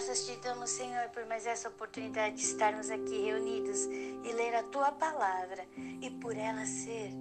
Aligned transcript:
Graças 0.00 0.24
te 0.24 0.34
damos, 0.36 0.70
Senhor, 0.70 1.10
por 1.10 1.26
mais 1.26 1.46
essa 1.46 1.68
oportunidade 1.68 2.36
de 2.36 2.40
estarmos 2.40 2.88
aqui 2.88 3.20
reunidos 3.20 3.84
e 3.84 4.32
ler 4.32 4.54
a 4.54 4.62
tua 4.62 4.90
palavra 4.92 5.68
e 6.00 6.08
por 6.08 6.34
ela 6.34 6.64
ser 6.64 7.12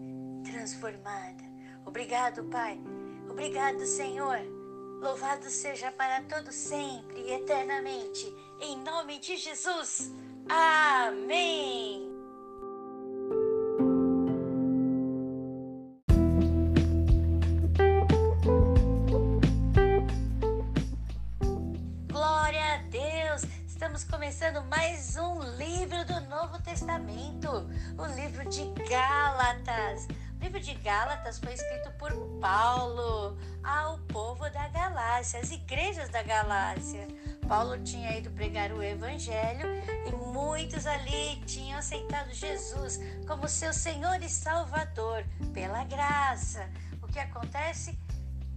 transformada. 0.46 1.44
Obrigado, 1.86 2.46
Pai. 2.46 2.80
Obrigado, 3.30 3.86
Senhor. 3.86 4.40
Louvado 5.02 5.50
seja 5.50 5.92
para 5.92 6.22
todo 6.22 6.54
sempre 6.54 7.20
e 7.20 7.34
eternamente. 7.34 8.34
Em 8.62 8.82
nome 8.82 9.20
de 9.20 9.36
Jesus. 9.36 10.14
Amém. 10.48 12.09
O 28.00 28.06
livro 28.16 28.48
de 28.50 28.64
Gálatas. 28.88 30.08
O 30.40 30.44
livro 30.44 30.60
de 30.62 30.74
Gálatas 30.76 31.38
foi 31.38 31.54
escrito 31.54 31.92
por 31.98 32.14
Paulo 32.40 33.38
ao 33.62 33.98
povo 34.08 34.50
da 34.50 34.70
Galácia, 34.70 35.42
às 35.42 35.52
igrejas 35.52 36.08
da 36.10 36.24
Galácia. 36.24 37.06
Paulo 37.46 37.78
tinha 37.84 38.18
ido 38.18 38.30
pregar 38.32 38.72
o 38.72 38.82
evangelho 38.82 39.68
e 40.08 40.16
muitos 40.34 40.86
ali 40.86 41.42
tinham 41.46 41.78
aceitado 41.78 42.32
Jesus 42.34 43.00
como 43.28 43.50
seu 43.50 43.74
Senhor 43.74 44.22
e 44.24 44.30
Salvador 44.30 45.26
pela 45.54 45.84
graça. 45.84 46.70
O 47.04 47.08
que 47.08 47.20
acontece? 47.20 48.00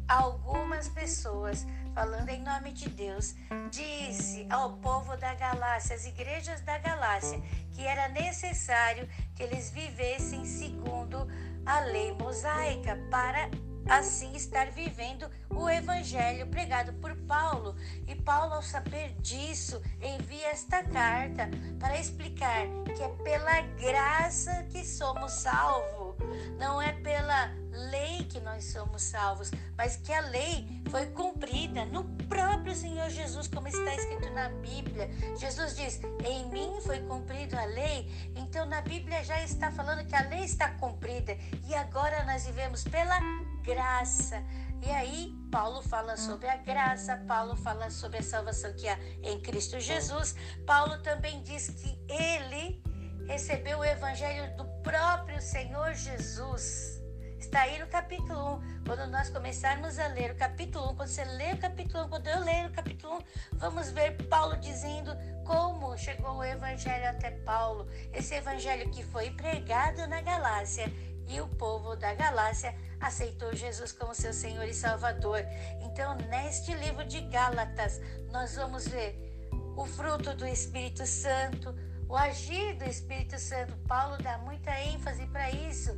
Algumas 0.06 0.88
pessoas 0.88 1.66
falando 1.94 2.28
em 2.30 2.42
nome 2.42 2.72
de 2.72 2.88
Deus, 2.88 3.34
disse 3.70 4.46
ao 4.50 4.72
povo 4.78 5.16
da 5.16 5.34
Galácia, 5.34 5.94
às 5.94 6.06
igrejas 6.06 6.60
da 6.62 6.78
Galácia, 6.78 7.40
que 7.72 7.86
era 7.86 8.08
necessário 8.08 9.08
que 9.34 9.42
eles 9.42 9.70
vivessem 9.70 10.44
segundo 10.44 11.26
a 11.64 11.80
lei 11.80 12.12
mosaica 12.12 12.96
para 13.10 13.50
assim 13.88 14.34
estar 14.34 14.70
vivendo 14.70 15.28
o 15.50 15.68
evangelho 15.68 16.46
pregado 16.46 16.92
por 16.94 17.14
Paulo. 17.16 17.76
E 18.06 18.14
Paulo, 18.14 18.54
ao 18.54 18.62
saber 18.62 19.14
disso, 19.20 19.80
envia 20.00 20.48
esta 20.48 20.82
carta 20.82 21.48
para 21.78 21.98
explicar 21.98 22.66
que 22.94 23.02
é 23.02 23.08
pela 23.22 23.60
graça 23.78 24.66
que 24.70 24.84
somos 24.84 25.32
salvos, 25.32 26.16
não 26.58 26.80
é 26.80 26.92
pela 26.92 27.52
lei 27.90 28.24
que 28.24 28.38
nós 28.40 28.64
somos 28.64 29.02
salvos, 29.02 29.50
mas 29.76 29.96
que 29.96 30.12
a 30.12 30.20
lei 30.20 30.82
foi 30.90 31.06
cumprida 31.06 31.84
no 31.86 32.04
próprio 32.28 32.74
Senhor 32.74 33.08
Jesus, 33.08 33.48
como 33.48 33.68
está 33.68 33.94
escrito 33.94 34.30
na 34.30 34.48
Bíblia. 34.50 35.10
Jesus 35.38 35.76
diz: 35.76 36.00
Em 36.24 36.48
mim 36.50 36.80
foi 36.82 37.00
cumprida 37.00 37.60
a 37.60 37.64
lei. 37.64 38.10
Então 38.36 38.66
na 38.66 38.80
Bíblia 38.80 39.24
já 39.24 39.42
está 39.42 39.70
falando 39.70 40.06
que 40.06 40.14
a 40.14 40.28
lei 40.28 40.44
está 40.44 40.70
cumprida 40.72 41.36
e 41.66 41.74
agora 41.74 42.24
nós 42.24 42.46
vivemos 42.46 42.84
pela 42.84 43.18
graça. 43.62 44.42
E 44.84 44.90
aí, 44.90 45.32
Paulo 45.50 45.80
fala 45.82 46.16
sobre 46.16 46.48
a 46.48 46.56
graça, 46.56 47.16
Paulo 47.28 47.56
fala 47.56 47.88
sobre 47.88 48.18
a 48.18 48.22
salvação 48.22 48.72
que 48.74 48.88
há 48.88 48.98
em 49.22 49.40
Cristo 49.40 49.78
Jesus. 49.78 50.34
Paulo 50.66 50.98
também 51.02 51.42
diz 51.42 51.70
que 51.70 51.98
ele 52.12 52.82
recebeu 53.26 53.78
o 53.78 53.84
evangelho 53.84 54.56
do 54.56 54.64
próprio 54.82 55.40
Senhor 55.40 55.94
Jesus. 55.94 57.00
Está 57.38 57.62
aí 57.62 57.78
no 57.78 57.86
capítulo 57.86 58.56
1. 58.56 58.84
Quando 58.86 59.06
nós 59.10 59.28
começarmos 59.28 59.98
a 59.98 60.06
ler 60.08 60.30
o 60.32 60.34
capítulo 60.36 60.92
1, 60.92 60.96
quando 60.96 61.08
você 61.08 61.24
lê 61.24 61.52
o 61.52 61.58
capítulo 61.58 62.04
1, 62.04 62.08
quando 62.08 62.26
eu 62.26 62.40
ler 62.40 62.66
o 62.66 62.72
capítulo 62.72 63.14
1, 63.14 63.58
vamos 63.58 63.90
ver 63.90 64.16
Paulo 64.28 64.56
dizendo 64.56 65.12
como 65.44 65.96
chegou 65.98 66.36
o 66.36 66.44
evangelho 66.44 67.10
até 67.10 67.30
Paulo. 67.30 67.86
Esse 68.12 68.34
evangelho 68.34 68.90
que 68.90 69.04
foi 69.04 69.30
pregado 69.30 70.06
na 70.06 70.20
Galácia 70.20 70.90
e 71.28 71.40
o 71.40 71.48
povo 71.48 71.96
da 71.96 72.14
Galácia 72.14 72.74
aceitou 73.00 73.54
Jesus 73.54 73.92
como 73.92 74.14
seu 74.14 74.32
Senhor 74.32 74.64
e 74.64 74.74
Salvador. 74.74 75.44
Então, 75.80 76.14
neste 76.28 76.72
livro 76.74 77.04
de 77.04 77.20
Gálatas, 77.22 78.00
nós 78.30 78.54
vamos 78.56 78.86
ver 78.86 79.32
o 79.76 79.86
fruto 79.86 80.34
do 80.34 80.46
Espírito 80.46 81.06
Santo, 81.06 81.74
o 82.08 82.16
agir 82.16 82.74
do 82.76 82.84
Espírito 82.84 83.38
Santo. 83.38 83.76
Paulo 83.88 84.16
dá 84.22 84.38
muita 84.38 84.70
ênfase 84.80 85.26
para 85.26 85.50
isso. 85.50 85.96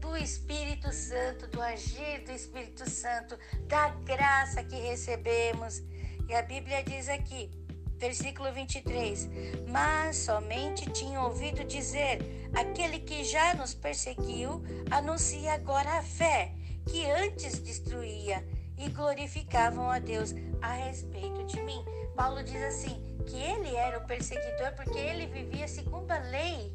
Do 0.00 0.16
Espírito 0.16 0.92
Santo, 0.92 1.46
do 1.48 1.60
agir 1.60 2.24
do 2.24 2.32
Espírito 2.32 2.88
Santo, 2.88 3.38
da 3.66 3.88
graça 3.88 4.62
que 4.62 4.76
recebemos. 4.76 5.82
E 6.28 6.34
a 6.34 6.42
Bíblia 6.42 6.82
diz 6.84 7.08
aqui: 7.08 7.50
Versículo 7.98 8.52
23: 8.52 9.28
Mas 9.68 10.16
somente 10.16 10.90
tinham 10.90 11.24
ouvido 11.24 11.64
dizer: 11.64 12.48
aquele 12.54 13.00
que 13.00 13.24
já 13.24 13.54
nos 13.54 13.74
perseguiu 13.74 14.62
anuncia 14.90 15.54
agora 15.54 15.98
a 15.98 16.02
fé, 16.02 16.52
que 16.86 17.10
antes 17.10 17.58
destruía, 17.58 18.46
e 18.78 18.88
glorificavam 18.90 19.90
a 19.90 19.98
Deus 19.98 20.34
a 20.60 20.72
respeito 20.72 21.44
de 21.46 21.60
mim. 21.62 21.82
Paulo 22.14 22.42
diz 22.42 22.62
assim: 22.62 23.00
que 23.26 23.36
ele 23.36 23.74
era 23.74 23.98
o 23.98 24.06
perseguidor 24.06 24.72
porque 24.74 24.98
ele 24.98 25.26
vivia 25.26 25.66
segundo 25.66 26.10
a 26.10 26.18
lei. 26.18 26.72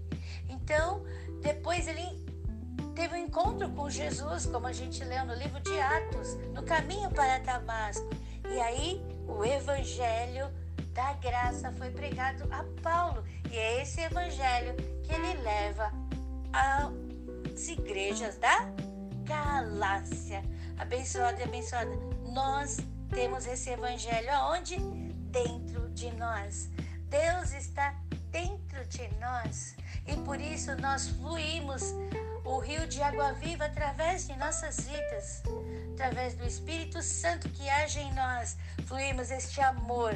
Então, 0.49 1.03
depois 1.41 1.87
ele 1.87 2.05
teve 2.93 3.15
um 3.15 3.25
encontro 3.25 3.69
com 3.69 3.89
Jesus, 3.89 4.45
como 4.45 4.67
a 4.67 4.73
gente 4.73 5.03
leu 5.03 5.25
no 5.25 5.33
livro 5.33 5.59
de 5.61 5.79
Atos, 5.79 6.35
no 6.53 6.63
caminho 6.63 7.09
para 7.11 7.39
Damasco. 7.39 8.09
E 8.49 8.59
aí, 8.59 9.01
o 9.27 9.45
evangelho 9.45 10.49
da 10.93 11.13
graça 11.13 11.71
foi 11.73 11.89
pregado 11.91 12.43
a 12.51 12.63
Paulo. 12.81 13.23
E 13.49 13.57
é 13.57 13.81
esse 13.81 14.01
evangelho 14.01 14.75
que 15.03 15.13
ele 15.13 15.41
leva 15.41 15.91
às 16.53 17.67
igrejas 17.67 18.37
da 18.37 18.65
Galácia. 19.23 20.43
Abençoada 20.77 21.39
e 21.39 21.43
abençoada. 21.43 21.91
Nós 22.31 22.77
temos 23.09 23.45
esse 23.45 23.69
evangelho 23.69 24.31
aonde? 24.33 24.77
Dentro 25.31 25.89
de 25.89 26.11
nós. 26.11 26.69
Deus 27.09 27.53
está 27.53 27.95
dentro 28.31 28.85
de 28.87 29.07
nós. 29.19 29.75
E 30.07 30.15
por 30.23 30.39
isso 30.39 30.75
nós 30.77 31.07
fluímos 31.09 31.83
o 32.43 32.59
rio 32.59 32.87
de 32.87 33.01
água 33.01 33.33
viva 33.33 33.65
através 33.65 34.27
de 34.27 34.35
nossas 34.37 34.81
vidas. 34.81 35.43
Através 35.93 36.33
do 36.33 36.45
Espírito 36.45 37.01
Santo 37.01 37.47
que 37.49 37.69
age 37.69 37.99
em 37.99 38.13
nós, 38.13 38.57
fluímos 38.87 39.29
este 39.29 39.61
amor 39.61 40.15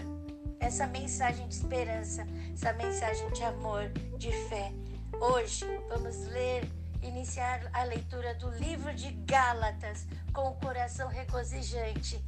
essa 0.66 0.88
mensagem 0.88 1.48
de 1.48 1.54
esperança, 1.54 2.26
essa 2.52 2.74
mensagem 2.74 3.30
de 3.30 3.44
amor, 3.44 3.88
de 4.18 4.32
fé. 4.50 4.74
Hoje 5.22 5.64
vamos 5.88 6.18
ler, 6.30 6.68
iniciar 7.04 7.70
a 7.72 7.84
leitura 7.84 8.34
do 8.34 8.50
livro 8.50 8.92
de 8.96 9.12
Gálatas 9.28 10.08
com 10.34 10.50
o 10.50 10.56
coração 10.56 11.08
regozijante, 11.08 12.20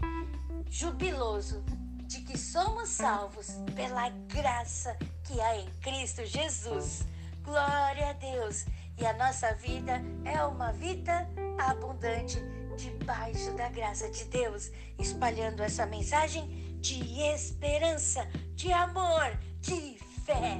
jubiloso 0.69 1.63
de 2.05 2.21
que 2.21 2.37
somos 2.37 2.89
salvos 2.89 3.47
pela 3.75 4.09
graça 4.27 4.95
que 5.23 5.41
há 5.41 5.57
em 5.57 5.67
Cristo 5.81 6.23
Jesus. 6.23 7.07
Glória 7.41 8.11
a 8.11 8.13
Deus! 8.13 8.67
E 8.99 9.05
a 9.05 9.13
nossa 9.13 9.51
vida 9.55 9.99
é 10.23 10.43
uma 10.43 10.71
vida 10.73 11.27
abundante 11.57 12.37
debaixo 12.77 13.51
da 13.53 13.67
graça 13.69 14.07
de 14.11 14.25
Deus, 14.25 14.71
espalhando 14.99 15.63
essa 15.63 15.87
mensagem 15.87 16.66
de 16.79 17.21
esperança, 17.21 18.27
de 18.55 18.71
amor, 18.71 19.37
de 19.61 19.97
fé. 20.25 20.59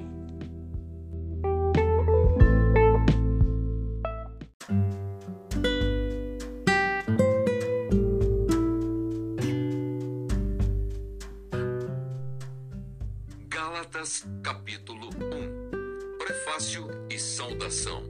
Gálatas 13.47 14.25
capítulo 14.43 15.09
1 15.09 16.17
Prefácio 16.17 16.87
e 17.09 17.19
saudação 17.19 18.03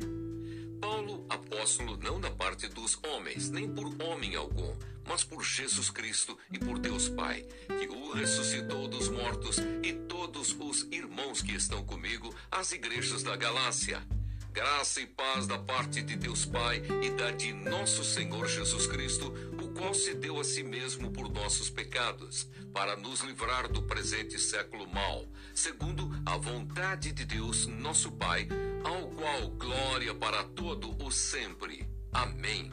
Paulo, 0.79 1.25
apóstolo 1.29 1.97
não 1.97 2.19
da 2.19 2.29
parte 2.31 2.67
dos 2.67 2.99
homens, 3.03 3.49
nem 3.49 3.67
por 3.67 3.85
homem 4.01 4.35
algum, 4.35 4.73
mas 5.07 5.23
por 5.23 5.43
Jesus 5.43 5.89
Cristo 5.89 6.37
e 6.51 6.59
por 6.59 6.77
Deus 6.77 7.09
Pai, 7.09 7.45
que 7.67 7.87
o 7.87 8.13
ressuscitou 8.13 8.87
dos 8.87 9.09
mortos, 9.09 9.57
e 9.83 9.93
todos 9.93 10.55
os 10.59 10.87
irmãos 10.91 11.41
que 11.41 11.53
estão 11.53 11.83
comigo, 11.85 12.33
as 12.51 12.71
igrejas 12.71 13.23
da 13.23 13.35
Galácia. 13.35 14.01
Graça 14.51 15.01
e 15.01 15.05
paz 15.05 15.45
da 15.45 15.59
parte 15.59 16.01
de 16.01 16.15
Deus 16.15 16.43
Pai 16.43 16.81
e 17.03 17.11
da 17.11 17.29
de 17.29 17.53
nosso 17.53 18.03
Senhor 18.03 18.47
Jesus 18.47 18.87
Cristo, 18.87 19.31
o 19.61 19.67
qual 19.69 19.93
se 19.93 20.15
deu 20.15 20.39
a 20.39 20.43
si 20.43 20.63
mesmo 20.63 21.11
por 21.11 21.29
nossos 21.29 21.69
pecados, 21.69 22.49
para 22.73 22.95
nos 22.95 23.21
livrar 23.21 23.71
do 23.71 23.83
presente 23.83 24.39
século 24.39 24.87
mau, 24.87 25.27
segundo 25.53 26.09
a 26.25 26.37
vontade 26.37 27.11
de 27.11 27.23
Deus, 27.23 27.67
nosso 27.67 28.11
Pai, 28.13 28.47
ao 28.83 29.09
qual 29.09 29.47
glória 29.49 30.15
para 30.15 30.43
todo 30.43 31.03
o 31.03 31.11
sempre. 31.11 31.87
Amém. 32.11 32.71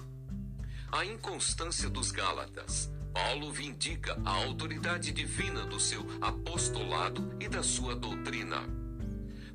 A 0.92 1.04
inconstância 1.04 1.88
dos 1.88 2.10
Gálatas. 2.10 2.90
Paulo 3.12 3.52
vindica 3.52 4.20
a 4.24 4.30
autoridade 4.30 5.12
divina 5.12 5.64
do 5.64 5.78
seu 5.78 6.04
apostolado 6.20 7.36
e 7.40 7.48
da 7.48 7.62
sua 7.62 7.94
doutrina. 7.94 8.62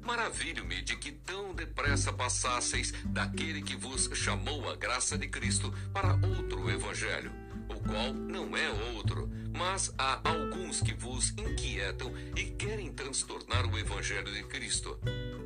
Maravilho-me 0.02 0.81
de 0.81 0.96
que 0.96 1.12
tão 1.12 1.54
depressa 1.54 2.12
passasseis 2.12 2.94
daquele 3.06 3.62
que 3.62 3.76
vos 3.76 4.10
chamou 4.14 4.70
a 4.70 4.76
graça 4.76 5.18
de 5.18 5.28
Cristo 5.28 5.74
para 5.94 6.14
outro 6.26 6.70
evangelho, 6.70 7.31
o 7.80 7.90
qual 7.90 8.14
não 8.14 8.56
é 8.56 8.70
outro, 8.94 9.30
mas 9.56 9.94
há 9.98 10.20
alguns 10.24 10.81
que 10.81 10.94
vos 10.94 11.31
inquietam 11.31 12.12
e 12.36 12.44
querem 12.44 12.92
transtornar 12.92 13.66
o 13.72 13.78
evangelho 13.78 14.31
de 14.31 14.44
Cristo. 14.44 15.00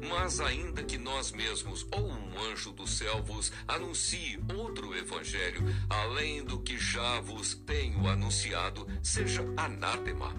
Mas 0.09 0.39
ainda 0.39 0.83
que 0.83 0.97
nós 0.97 1.31
mesmos 1.31 1.85
ou 1.91 2.07
um 2.07 2.39
anjo 2.51 2.71
do 2.71 2.87
céu 2.87 3.23
vos 3.23 3.51
anuncie 3.67 4.39
outro 4.55 4.95
evangelho, 4.95 5.61
além 5.89 6.43
do 6.43 6.59
que 6.59 6.77
já 6.77 7.19
vos 7.21 7.53
tenho 7.53 8.07
anunciado, 8.07 8.87
seja 9.01 9.43
anátema. 9.55 10.33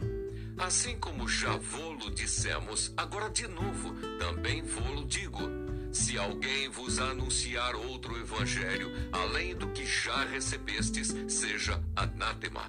Assim 0.58 0.96
como 0.98 1.28
já 1.28 1.56
vô-lo 1.56 2.10
dissemos, 2.10 2.92
agora 2.96 3.28
de 3.30 3.46
novo 3.48 3.94
também 4.18 4.62
vô-lo 4.62 5.04
digo. 5.04 5.63
Se 5.94 6.18
alguém 6.18 6.68
vos 6.68 6.98
anunciar 6.98 7.76
outro 7.76 8.18
evangelho, 8.18 8.90
além 9.12 9.54
do 9.54 9.68
que 9.68 9.86
já 9.86 10.24
recebestes, 10.24 11.14
seja 11.28 11.80
anátema. 11.94 12.68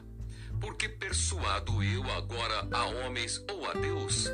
Porque 0.61 0.87
persuado 0.87 1.83
eu 1.83 2.03
agora 2.11 2.67
a 2.71 2.85
homens 2.85 3.43
ou 3.51 3.67
a 3.67 3.73
Deus? 3.73 4.27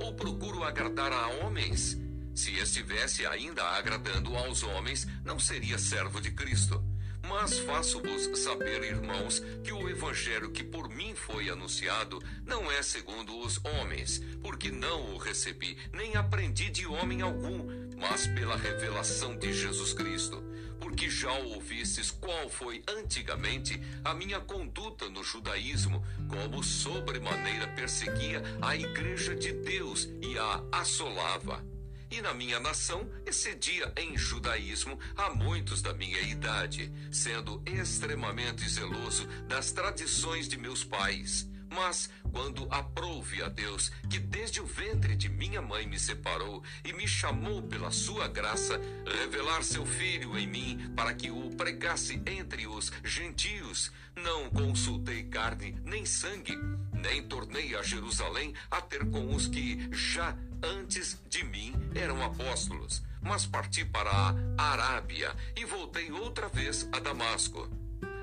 Ou 0.00 0.14
procuro 0.14 0.64
agradar 0.64 1.12
a 1.12 1.28
homens? 1.28 1.98
Se 2.34 2.54
estivesse 2.58 3.26
ainda 3.26 3.62
agradando 3.62 4.34
aos 4.34 4.62
homens, 4.62 5.06
não 5.26 5.38
seria 5.38 5.76
servo 5.76 6.18
de 6.18 6.30
Cristo. 6.30 6.82
Mas 7.28 7.58
faço-vos 7.58 8.38
saber, 8.38 8.82
irmãos, 8.82 9.42
que 9.62 9.72
o 9.72 9.90
evangelho 9.90 10.50
que 10.50 10.64
por 10.64 10.88
mim 10.88 11.14
foi 11.14 11.50
anunciado 11.50 12.18
não 12.46 12.72
é 12.72 12.82
segundo 12.82 13.38
os 13.40 13.62
homens, 13.62 14.22
porque 14.40 14.70
não 14.70 15.14
o 15.14 15.18
recebi, 15.18 15.76
nem 15.92 16.16
aprendi 16.16 16.70
de 16.70 16.86
homem 16.86 17.20
algum, 17.20 17.87
mas 17.98 18.26
pela 18.28 18.56
revelação 18.56 19.36
de 19.36 19.52
Jesus 19.52 19.92
Cristo. 19.92 20.42
Porque 20.80 21.10
já 21.10 21.32
ouvistes 21.32 22.10
qual 22.10 22.48
foi 22.48 22.82
antigamente 22.88 23.80
a 24.04 24.14
minha 24.14 24.40
conduta 24.40 25.08
no 25.08 25.24
judaísmo, 25.24 26.04
como 26.28 26.62
sobremaneira 26.62 27.66
perseguia 27.68 28.42
a 28.62 28.76
igreja 28.76 29.34
de 29.34 29.52
Deus 29.52 30.08
e 30.22 30.38
a 30.38 30.62
assolava 30.72 31.62
e 32.10 32.22
na 32.22 32.32
minha 32.32 32.58
nação 32.58 33.08
excedia 33.26 33.92
em 33.96 34.16
judaísmo 34.16 34.98
a 35.16 35.34
muitos 35.34 35.82
da 35.82 35.92
minha 35.92 36.20
idade, 36.20 36.90
sendo 37.10 37.62
extremamente 37.66 38.68
zeloso 38.68 39.26
das 39.46 39.72
tradições 39.72 40.48
de 40.48 40.56
meus 40.56 40.82
pais. 40.82 41.48
Mas, 41.70 42.08
quando 42.32 42.66
aprouve 42.70 43.42
a 43.42 43.48
Deus, 43.48 43.90
que 44.08 44.18
desde 44.18 44.60
o 44.60 44.66
ventre 44.66 45.14
de 45.14 45.28
minha 45.28 45.60
mãe 45.60 45.86
me 45.86 45.98
separou 45.98 46.62
e 46.84 46.92
me 46.92 47.06
chamou 47.06 47.62
pela 47.62 47.90
sua 47.90 48.26
graça, 48.26 48.80
revelar 49.06 49.62
seu 49.62 49.84
filho 49.84 50.38
em 50.38 50.46
mim, 50.46 50.92
para 50.96 51.14
que 51.14 51.30
o 51.30 51.50
pregasse 51.56 52.22
entre 52.26 52.66
os 52.66 52.90
gentios, 53.04 53.92
não 54.16 54.50
consultei 54.50 55.24
carne 55.24 55.76
nem 55.84 56.04
sangue, 56.04 56.56
nem 56.92 57.22
tornei 57.22 57.76
a 57.76 57.82
Jerusalém 57.82 58.54
a 58.70 58.80
ter 58.80 59.08
com 59.10 59.34
os 59.34 59.46
que 59.46 59.88
já 59.92 60.36
antes 60.62 61.20
de 61.28 61.44
mim 61.44 61.72
eram 61.94 62.22
apóstolos, 62.24 63.02
mas 63.20 63.46
parti 63.46 63.84
para 63.84 64.10
a 64.10 64.62
Arábia 64.72 65.34
e 65.56 65.64
voltei 65.64 66.10
outra 66.10 66.48
vez 66.48 66.88
a 66.92 66.98
Damasco. 66.98 67.68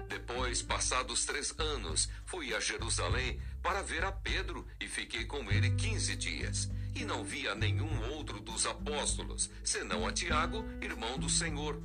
Depois, 0.07 0.61
passados 0.61 1.25
três 1.25 1.53
anos, 1.57 2.09
fui 2.25 2.53
a 2.53 2.59
Jerusalém 2.59 3.39
para 3.61 3.81
ver 3.81 4.03
a 4.03 4.11
Pedro 4.11 4.65
e 4.79 4.87
fiquei 4.87 5.25
com 5.25 5.49
ele 5.51 5.71
quinze 5.71 6.15
dias. 6.15 6.69
E 6.93 7.03
não 7.03 7.23
vi 7.23 7.47
a 7.47 7.55
nenhum 7.55 8.11
outro 8.11 8.39
dos 8.39 8.65
apóstolos, 8.65 9.49
senão 9.63 10.07
a 10.07 10.11
Tiago, 10.11 10.65
irmão 10.81 11.17
do 11.17 11.29
Senhor. 11.29 11.81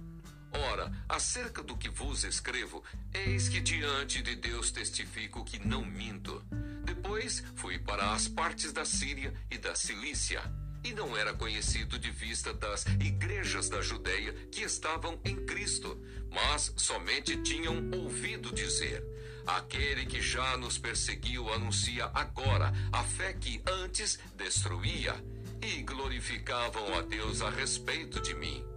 Ora, 0.52 0.92
acerca 1.08 1.62
do 1.62 1.76
que 1.76 1.88
vos 1.88 2.24
escrevo, 2.24 2.82
eis 3.14 3.48
que 3.48 3.60
diante 3.60 4.20
de 4.20 4.34
Deus 4.34 4.70
testifico 4.70 5.44
que 5.44 5.64
não 5.64 5.84
minto. 5.84 6.44
Depois 6.84 7.42
fui 7.54 7.78
para 7.78 8.12
as 8.12 8.26
partes 8.26 8.72
da 8.72 8.84
Síria 8.84 9.32
e 9.50 9.56
da 9.58 9.74
Cilícia, 9.74 10.42
e 10.82 10.92
não 10.92 11.16
era 11.16 11.34
conhecido 11.34 11.98
de 11.98 12.10
vista 12.10 12.52
das 12.52 12.84
igrejas 13.00 13.68
da 13.68 13.80
Judéia 13.80 14.32
que 14.50 14.62
estavam 14.62 15.18
em 15.24 15.36
Cristo, 15.44 16.00
mas 16.30 16.72
somente 16.76 17.36
tinham 17.42 17.90
ouvido 17.92 18.54
dizer: 18.54 19.04
Aquele 19.46 20.06
que 20.06 20.20
já 20.20 20.56
nos 20.56 20.78
perseguiu 20.78 21.52
anuncia 21.52 22.10
agora 22.14 22.72
a 22.92 23.02
fé 23.02 23.32
que 23.32 23.62
antes 23.66 24.18
destruía, 24.36 25.14
e 25.62 25.82
glorificavam 25.82 26.94
a 26.98 27.02
Deus 27.02 27.42
a 27.42 27.50
respeito 27.50 28.20
de 28.20 28.34
mim. 28.34 28.69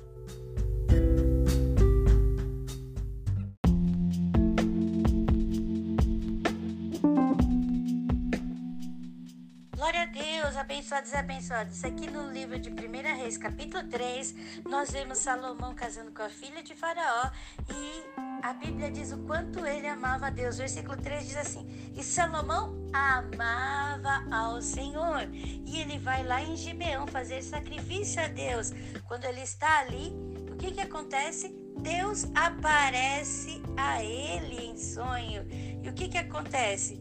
Abençoados 10.57 11.11
e 11.11 11.15
abençoados. 11.15 11.83
Aqui 11.83 12.09
no 12.09 12.31
livro 12.31 12.59
de 12.59 12.69
1 12.69 13.17
Reis, 13.17 13.37
capítulo 13.37 13.87
3, 13.87 14.35
nós 14.65 14.91
vemos 14.91 15.17
Salomão 15.19 15.73
casando 15.73 16.11
com 16.11 16.21
a 16.21 16.29
filha 16.29 16.61
de 16.61 16.75
Faraó 16.75 17.31
e 17.69 18.03
a 18.43 18.53
Bíblia 18.53 18.91
diz 18.91 19.11
o 19.11 19.17
quanto 19.19 19.65
ele 19.65 19.87
amava 19.87 20.27
a 20.27 20.29
Deus. 20.29 20.57
Versículo 20.57 20.97
3 20.97 21.27
diz 21.27 21.37
assim: 21.37 21.67
E 21.95 22.03
Salomão 22.03 22.89
amava 22.93 24.25
ao 24.35 24.61
Senhor. 24.61 25.29
E 25.33 25.79
ele 25.79 25.97
vai 25.97 26.23
lá 26.23 26.41
em 26.41 26.55
Gibeão 26.55 27.07
fazer 27.07 27.41
sacrifício 27.41 28.21
a 28.21 28.27
Deus. 28.27 28.71
Quando 29.07 29.25
ele 29.25 29.41
está 29.41 29.79
ali, 29.79 30.13
o 30.51 30.55
que 30.57 30.71
que 30.71 30.81
acontece? 30.81 31.49
Deus 31.79 32.25
aparece 32.35 33.61
a 33.77 34.03
ele 34.03 34.65
em 34.65 34.77
sonho. 34.77 35.45
E 35.83 35.89
o 35.89 35.93
que 35.93 36.09
que 36.09 36.17
acontece? 36.17 36.95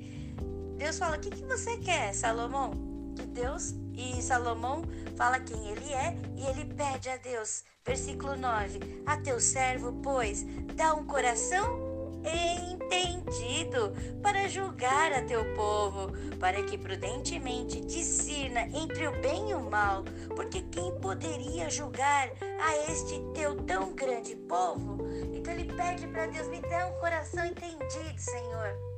Deus 0.77 0.99
fala: 0.99 1.17
O 1.17 1.21
que, 1.21 1.31
que 1.31 1.45
você 1.45 1.77
quer, 1.79 2.15
Salomão? 2.15 2.92
Que 3.13 3.27
Deus 3.27 3.75
e 3.95 4.21
Salomão 4.23 4.83
fala 5.17 5.41
quem 5.41 5.69
ele 5.69 5.93
é 5.93 6.17
e 6.37 6.47
ele 6.47 6.65
pede 6.75 7.09
a 7.09 7.17
Deus. 7.17 7.65
Versículo 7.85 8.37
9: 8.37 9.03
A 9.07 9.17
teu 9.19 9.41
servo, 9.41 9.93
pois, 10.03 10.45
dá 10.75 10.95
um 10.95 11.05
coração 11.05 11.93
entendido 12.25 13.93
para 14.23 14.49
julgar 14.49 15.13
a 15.13 15.23
teu 15.23 15.45
povo, 15.55 16.13
para 16.39 16.63
que 16.63 16.79
prudentemente 16.79 17.81
discirna 17.81 18.63
entre 18.69 19.09
o 19.09 19.21
bem 19.21 19.51
e 19.51 19.55
o 19.55 19.69
mal, 19.69 20.05
porque 20.35 20.63
quem 20.63 20.93
poderia 21.01 21.69
julgar 21.69 22.31
a 22.61 22.77
este 22.91 23.21
teu 23.35 23.57
tão 23.65 23.93
grande 23.95 24.37
povo? 24.37 24.99
Então 25.33 25.53
ele 25.53 25.73
pede 25.73 26.07
para 26.09 26.27
Deus: 26.27 26.49
me 26.49 26.61
dá 26.61 26.87
um 26.87 27.01
coração 27.01 27.45
entendido, 27.45 28.19
Senhor. 28.19 28.92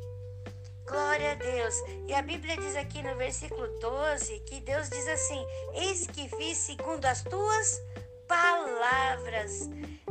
Glória 0.86 1.32
a 1.32 1.34
Deus. 1.34 1.74
E 2.06 2.14
a 2.14 2.20
Bíblia 2.20 2.56
diz 2.56 2.76
aqui 2.76 3.02
no 3.02 3.16
versículo 3.16 3.66
12 3.80 4.40
que 4.40 4.60
Deus 4.60 4.88
diz 4.90 5.08
assim: 5.08 5.44
Eis 5.74 6.06
que 6.06 6.28
vi 6.36 6.54
segundo 6.54 7.04
as 7.06 7.22
tuas 7.22 7.82
palavras. 8.28 9.70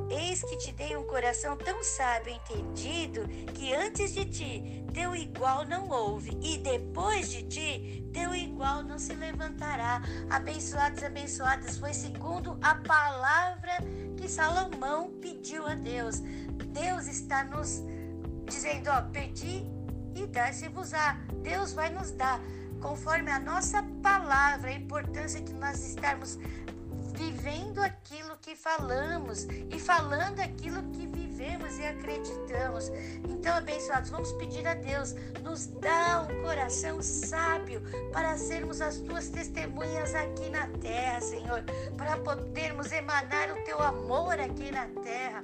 Eis 0.09 0.43
que 0.43 0.57
te 0.57 0.71
dei 0.71 0.95
um 0.97 1.05
coração 1.05 1.55
tão 1.57 1.83
sábio 1.83 2.33
e 2.33 2.35
entendido 2.35 3.27
que 3.53 3.73
antes 3.73 4.13
de 4.13 4.25
ti 4.25 4.85
teu 4.93 5.15
igual 5.15 5.65
não 5.65 5.89
houve, 5.89 6.37
e 6.41 6.57
depois 6.57 7.29
de 7.29 7.43
ti 7.43 8.09
teu 8.13 8.35
igual 8.35 8.83
não 8.83 8.99
se 8.99 9.13
levantará. 9.13 10.01
Abençoados 10.29 11.03
abençoadas 11.03 11.77
foi 11.77 11.93
segundo 11.93 12.57
a 12.61 12.75
palavra 12.75 13.77
que 14.17 14.27
Salomão 14.27 15.11
pediu 15.21 15.65
a 15.67 15.75
Deus. 15.75 16.19
Deus 16.19 17.07
está 17.07 17.43
nos 17.43 17.81
dizendo: 18.45 18.89
Ó, 18.89 19.01
pedi 19.11 19.65
e 20.15 20.25
dar-se-vos-á. 20.27 21.17
Deus 21.41 21.73
vai 21.73 21.89
nos 21.89 22.11
dar, 22.11 22.39
conforme 22.81 23.31
a 23.31 23.39
nossa 23.39 23.83
palavra, 24.01 24.69
a 24.69 24.73
importância 24.73 25.41
de 25.41 25.53
nós 25.53 25.83
estarmos 25.85 26.37
vivendo 27.15 27.79
aquilo 27.79 28.35
que 28.41 28.55
falamos 28.55 29.43
e 29.69 29.79
falando 29.79 30.39
aquilo 30.39 30.81
que 30.91 31.05
vivemos 31.07 31.77
e 31.77 31.85
acreditamos. 31.85 32.91
Então, 33.29 33.55
abençoados, 33.55 34.09
vamos 34.09 34.31
pedir 34.33 34.65
a 34.67 34.73
Deus, 34.73 35.13
nos 35.43 35.67
dá 35.67 36.27
um 36.29 36.41
coração 36.41 37.01
sábio 37.01 37.81
para 38.11 38.37
sermos 38.37 38.81
as 38.81 38.97
tuas 38.97 39.29
testemunhas 39.29 40.15
aqui 40.15 40.49
na 40.49 40.67
terra, 40.81 41.21
Senhor, 41.21 41.63
para 41.97 42.17
podermos 42.17 42.91
emanar 42.91 43.51
o 43.51 43.63
teu 43.63 43.81
amor 43.81 44.39
aqui 44.39 44.71
na 44.71 44.87
terra 45.03 45.41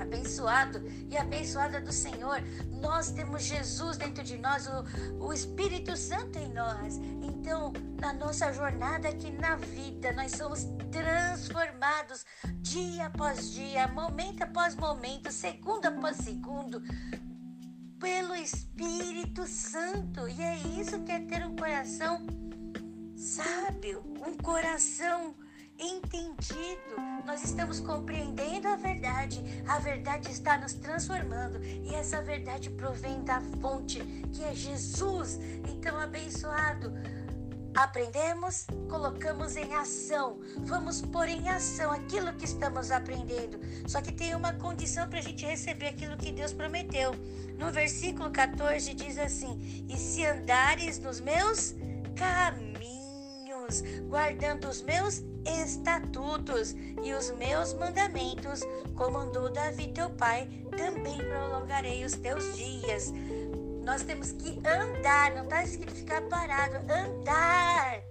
abençoado 0.00 0.82
e 1.10 1.16
abençoada 1.16 1.80
do 1.80 1.92
Senhor. 1.92 2.40
Nós 2.80 3.10
temos 3.10 3.42
Jesus 3.42 3.96
dentro 3.96 4.22
de 4.22 4.38
nós, 4.38 4.66
o, 4.66 5.26
o 5.26 5.32
Espírito 5.32 5.96
Santo 5.96 6.38
em 6.38 6.52
nós. 6.52 6.98
Então, 7.22 7.72
na 8.00 8.12
nossa 8.12 8.52
jornada 8.52 9.08
aqui 9.08 9.30
na 9.30 9.56
vida, 9.56 10.12
nós 10.12 10.32
somos 10.32 10.66
transformados 10.90 12.24
dia 12.60 13.06
após 13.06 13.52
dia, 13.52 13.88
momento 13.88 14.42
após 14.42 14.74
momento, 14.74 15.30
segundo 15.30 15.86
após 15.86 16.16
segundo 16.16 16.82
pelo 17.98 18.34
Espírito 18.34 19.46
Santo. 19.46 20.28
E 20.28 20.40
é 20.40 20.56
isso 20.80 21.02
que 21.02 21.12
é 21.12 21.20
ter 21.20 21.46
um 21.46 21.56
coração 21.56 22.26
sábio, 23.16 24.02
um 24.26 24.36
coração 24.36 25.34
entendido. 25.78 26.96
Nós 27.24 27.44
estamos 27.44 27.80
compreendendo 27.80 28.68
a 28.68 28.76
verdade. 28.76 29.42
A 29.66 29.78
verdade 29.78 30.30
está 30.30 30.58
nos 30.58 30.74
transformando 30.74 31.62
e 31.62 31.94
essa 31.94 32.22
verdade 32.22 32.70
provém 32.70 33.22
da 33.22 33.40
fonte 33.60 34.00
que 34.32 34.42
é 34.44 34.54
Jesus. 34.54 35.38
Então, 35.68 35.98
abençoado 35.98 36.92
aprendemos, 37.78 38.66
colocamos 38.88 39.56
em 39.56 39.72
ação. 39.74 40.40
Vamos 40.64 41.00
pôr 41.00 41.28
em 41.28 41.48
ação 41.48 41.92
aquilo 41.92 42.32
que 42.32 42.44
estamos 42.44 42.90
aprendendo. 42.90 43.60
Só 43.86 44.00
que 44.00 44.12
tem 44.12 44.34
uma 44.34 44.52
condição 44.54 45.08
para 45.08 45.20
a 45.20 45.22
gente 45.22 45.46
receber 45.46 45.88
aquilo 45.88 46.16
que 46.16 46.32
Deus 46.32 46.52
prometeu. 46.52 47.14
No 47.56 47.70
versículo 47.70 48.30
14 48.30 48.94
diz 48.94 49.16
assim: 49.18 49.86
E 49.88 49.96
se 49.96 50.24
andares 50.24 50.98
nos 50.98 51.20
meus 51.20 51.74
caminhos, 52.16 52.97
guardando 54.08 54.68
os 54.68 54.82
meus 54.82 55.22
estatutos 55.44 56.74
e 57.02 57.12
os 57.12 57.30
meus 57.32 57.74
mandamentos, 57.74 58.62
como 58.94 59.18
andou 59.18 59.50
Davi 59.50 59.88
teu 59.88 60.10
pai, 60.10 60.48
também 60.76 61.18
prolongarei 61.18 62.04
os 62.04 62.12
teus 62.14 62.56
dias. 62.56 63.12
Nós 63.84 64.02
temos 64.02 64.32
que 64.32 64.58
andar, 64.66 65.34
não 65.34 65.44
está 65.44 65.64
escrito 65.64 65.94
ficar 65.94 66.22
parado, 66.22 66.76
andar 66.92 68.07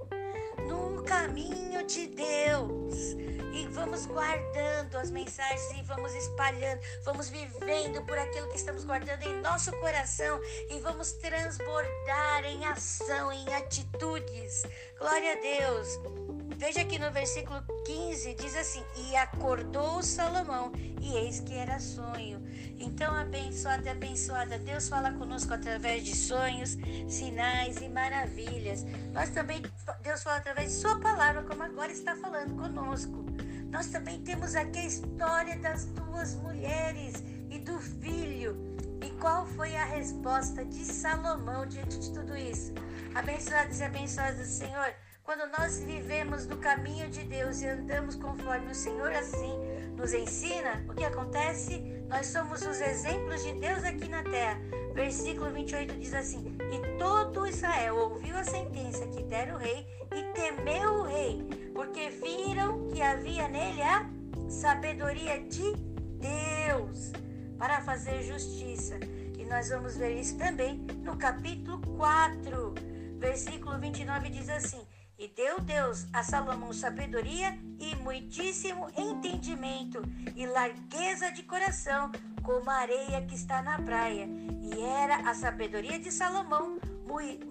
no 0.68 1.04
caminho 1.04 1.86
de 1.86 2.08
Deus. 2.08 3.16
E 3.54 3.68
vamos 3.70 4.06
guardando 4.06 4.98
as 4.98 5.10
mensagens 5.10 5.72
e 5.72 5.82
vamos 5.84 6.14
espalhando, 6.14 6.80
vamos 7.04 7.30
vivendo 7.30 8.06
por 8.06 8.18
aquilo 8.18 8.48
que 8.50 8.58
estamos 8.58 8.86
guardando 8.86 9.24
em 9.24 9.42
nosso 9.42 9.72
coração 9.80 10.40
e 10.70 10.80
vamos 10.80 11.14
transbordar 11.14 12.46
em 12.46 12.64
ação, 12.66 13.32
em 13.32 13.52
atitudes. 13.54 14.64
Glória 15.00 15.34
a 15.34 15.42
Deus. 15.42 16.27
Veja 16.58 16.82
aqui 16.82 16.98
no 16.98 17.12
versículo 17.12 17.62
15, 17.86 18.34
diz 18.34 18.56
assim: 18.56 18.84
E 18.96 19.16
acordou 19.16 20.02
Salomão, 20.02 20.72
e 21.00 21.16
eis 21.16 21.40
que 21.40 21.54
era 21.54 21.80
sonho. 21.80 22.42
Então, 22.80 23.14
abençoada 23.14 23.92
abençoada, 23.92 24.58
Deus 24.58 24.90
fala 24.90 25.12
conosco 25.14 25.54
através 25.54 26.04
de 26.04 26.16
sonhos, 26.16 26.76
sinais 27.08 27.78
e 27.78 27.88
maravilhas. 27.88 28.84
Nós 29.14 29.30
também, 29.30 29.62
Deus 30.02 30.24
fala 30.24 30.38
através 30.38 30.72
de 30.72 30.78
Sua 30.78 31.00
palavra, 31.00 31.44
como 31.44 31.62
agora 31.62 31.92
está 31.92 32.16
falando 32.16 32.60
conosco. 32.60 33.24
Nós 33.70 33.88
também 33.88 34.20
temos 34.24 34.56
aqui 34.56 34.80
a 34.80 34.86
história 34.86 35.60
das 35.60 35.86
duas 35.86 36.34
mulheres 36.36 37.24
e 37.52 37.60
do 37.60 37.80
filho. 37.80 38.58
E 39.06 39.12
qual 39.20 39.46
foi 39.46 39.76
a 39.76 39.86
resposta 39.86 40.66
de 40.66 40.84
Salomão 40.84 41.68
diante 41.68 42.00
de 42.00 42.12
tudo 42.12 42.36
isso? 42.36 42.74
Abençoados 43.14 43.80
e 43.80 43.84
abençoadas 43.84 44.40
do 44.40 44.46
Senhor. 44.46 44.94
Quando 45.28 45.46
nós 45.60 45.80
vivemos 45.80 46.48
no 46.48 46.56
caminho 46.56 47.10
de 47.10 47.22
Deus 47.26 47.60
e 47.60 47.68
andamos 47.68 48.16
conforme 48.16 48.72
o 48.72 48.74
Senhor 48.74 49.12
assim 49.12 49.52
nos 49.98 50.14
ensina, 50.14 50.86
o 50.88 50.94
que 50.94 51.04
acontece? 51.04 51.80
Nós 52.08 52.28
somos 52.28 52.62
os 52.62 52.80
exemplos 52.80 53.44
de 53.44 53.52
Deus 53.56 53.84
aqui 53.84 54.08
na 54.08 54.24
terra. 54.24 54.58
Versículo 54.94 55.52
28 55.52 55.96
diz 55.96 56.14
assim: 56.14 56.58
E 56.72 56.98
todo 56.98 57.46
Israel 57.46 57.98
ouviu 57.98 58.38
a 58.38 58.44
sentença 58.46 59.06
que 59.08 59.22
dera 59.24 59.54
o 59.54 59.58
rei 59.58 59.86
e 60.16 60.24
temeu 60.32 60.94
o 60.94 61.04
rei, 61.04 61.46
porque 61.74 62.10
viram 62.10 62.88
que 62.88 63.02
havia 63.02 63.50
nele 63.50 63.82
a 63.82 64.10
sabedoria 64.50 65.42
de 65.44 65.74
Deus 66.22 67.12
para 67.58 67.82
fazer 67.82 68.24
justiça. 68.24 68.98
E 69.38 69.44
nós 69.44 69.68
vamos 69.68 69.98
ver 69.98 70.18
isso 70.18 70.38
também 70.38 70.88
no 71.04 71.18
capítulo 71.18 71.82
4, 71.98 72.74
versículo 73.20 73.78
29 73.78 74.30
diz 74.30 74.48
assim: 74.48 74.87
e 75.18 75.28
deu 75.30 75.60
Deus 75.60 76.06
a 76.14 76.24
Salomão 76.24 76.72
sabedoria 76.72 77.58
e 77.80 77.96
muitíssimo 77.96 78.88
entendimento 78.96 80.02
e 80.36 80.46
largueza 80.46 81.32
de 81.32 81.44
coração, 81.44 82.12
como 82.44 82.70
a 82.70 82.76
areia 82.76 83.26
que 83.26 83.36
está 83.36 83.62
na 83.62 83.80
praia. 83.80 84.28
E 84.62 84.80
era 84.80 85.30
a 85.30 85.34
sabedoria 85.34 86.00
de 86.00 86.12
Salomão 86.12 86.80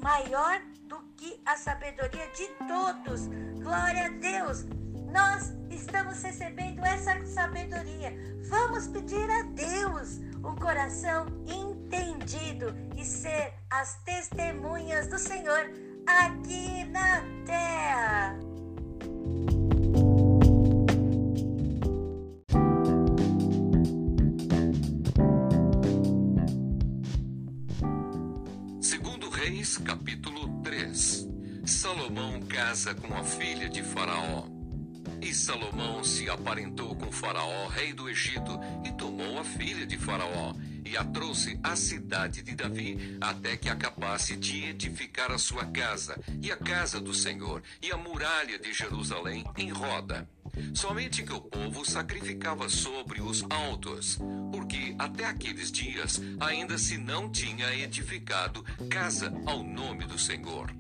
maior 0.01 0.61
do 0.83 1.03
que 1.17 1.41
a 1.45 1.57
sabedoria 1.57 2.29
de 2.29 2.47
todos. 2.69 3.27
Glória 3.63 4.07
a 4.07 4.09
Deus! 4.11 4.65
Nós 5.11 5.53
estamos 5.71 6.23
recebendo 6.23 6.85
essa 6.85 7.25
sabedoria. 7.27 8.13
Vamos 8.49 8.87
pedir 8.87 9.29
a 9.31 9.43
Deus 9.43 10.19
um 10.45 10.55
coração 10.55 11.27
entendido 11.47 12.67
e 12.97 13.05
ser 13.05 13.55
as 13.71 13.97
testemunhas 14.05 15.09
do 15.09 15.19
Senhor 15.19 15.71
aqui 16.07 16.85
na 16.85 17.21
Terra. 17.45 18.39
Segundo 28.81 29.29
Reis, 29.31 29.77
capítulo 29.79 30.63
3. 30.63 31.29
Salomão 31.65 32.41
casa 32.43 32.95
com 32.95 33.13
a 33.15 33.25
filha 33.25 33.69
de 33.69 33.83
Faraó. 33.83 34.45
E 35.21 35.35
Salomão 35.35 36.05
se 36.05 36.29
aparentou 36.31 36.95
com 36.95 37.11
Faraó, 37.11 37.67
rei 37.69 37.93
do 37.93 38.09
Egito, 38.09 38.61
e 38.85 38.93
tomou 38.93 39.39
a 39.39 39.45
filha 39.45 39.87
de 39.87 39.97
Faraó 39.97 40.53
e 40.87 40.97
a 40.97 41.05
trouxe 41.05 41.59
à 41.63 41.75
cidade 41.75 42.43
de 42.43 42.55
Davi, 42.55 43.19
até 43.21 43.57
que 43.57 43.69
acabasse 43.69 44.37
de 44.37 44.67
edificar 44.67 45.33
a 45.33 45.39
sua 45.39 45.67
casa, 45.67 46.19
e 46.41 46.53
a 46.53 46.57
casa 46.57 47.01
do 47.01 47.13
Senhor, 47.13 47.63
e 47.83 47.91
a 47.91 47.97
muralha 47.97 48.59
de 48.59 48.73
Jerusalém 48.73 49.45
em 49.57 49.71
roda. 49.71 50.29
Somente 50.73 51.25
que 51.25 51.33
o 51.33 51.41
povo 51.41 51.85
sacrificava 51.85 52.69
sobre 52.69 53.21
os 53.21 53.45
altos, 53.51 54.19
porque 54.53 54.95
até 54.99 55.25
aqueles 55.25 55.73
dias 55.73 56.21
ainda 56.39 56.79
se 56.79 56.97
não 56.97 57.31
tinha 57.31 57.75
edificado 57.75 58.63
casa 58.89 59.33
ao 59.45 59.63
nome 59.65 60.07
do 60.07 60.19
Senhor. 60.19 60.73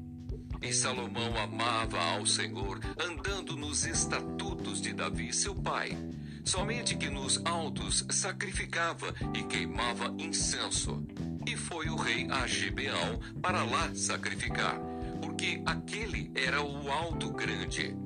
E 0.63 0.73
Salomão 0.73 1.37
amava 1.37 2.01
ao 2.01 2.25
Senhor, 2.25 2.81
andando 2.99 3.57
nos 3.57 3.85
estatutos 3.85 4.81
de 4.81 4.93
Davi, 4.93 5.33
seu 5.33 5.55
pai 5.55 5.97
Somente 6.47 6.95
que 6.97 7.11
nos 7.11 7.45
altos 7.45 8.07
sacrificava 8.09 9.13
e 9.35 9.43
queimava 9.43 10.15
incenso. 10.17 11.05
E 11.45 11.57
foi 11.57 11.89
o 11.89 11.97
rei 11.97 12.29
a 12.31 12.47
Gibeão 12.47 13.19
para 13.43 13.65
lá 13.65 13.93
sacrificar, 13.97 14.79
porque 15.21 15.61
aquele 15.67 16.31
era 16.37 16.63
o 16.63 16.89
alto 16.89 17.33
grande. 17.33 17.97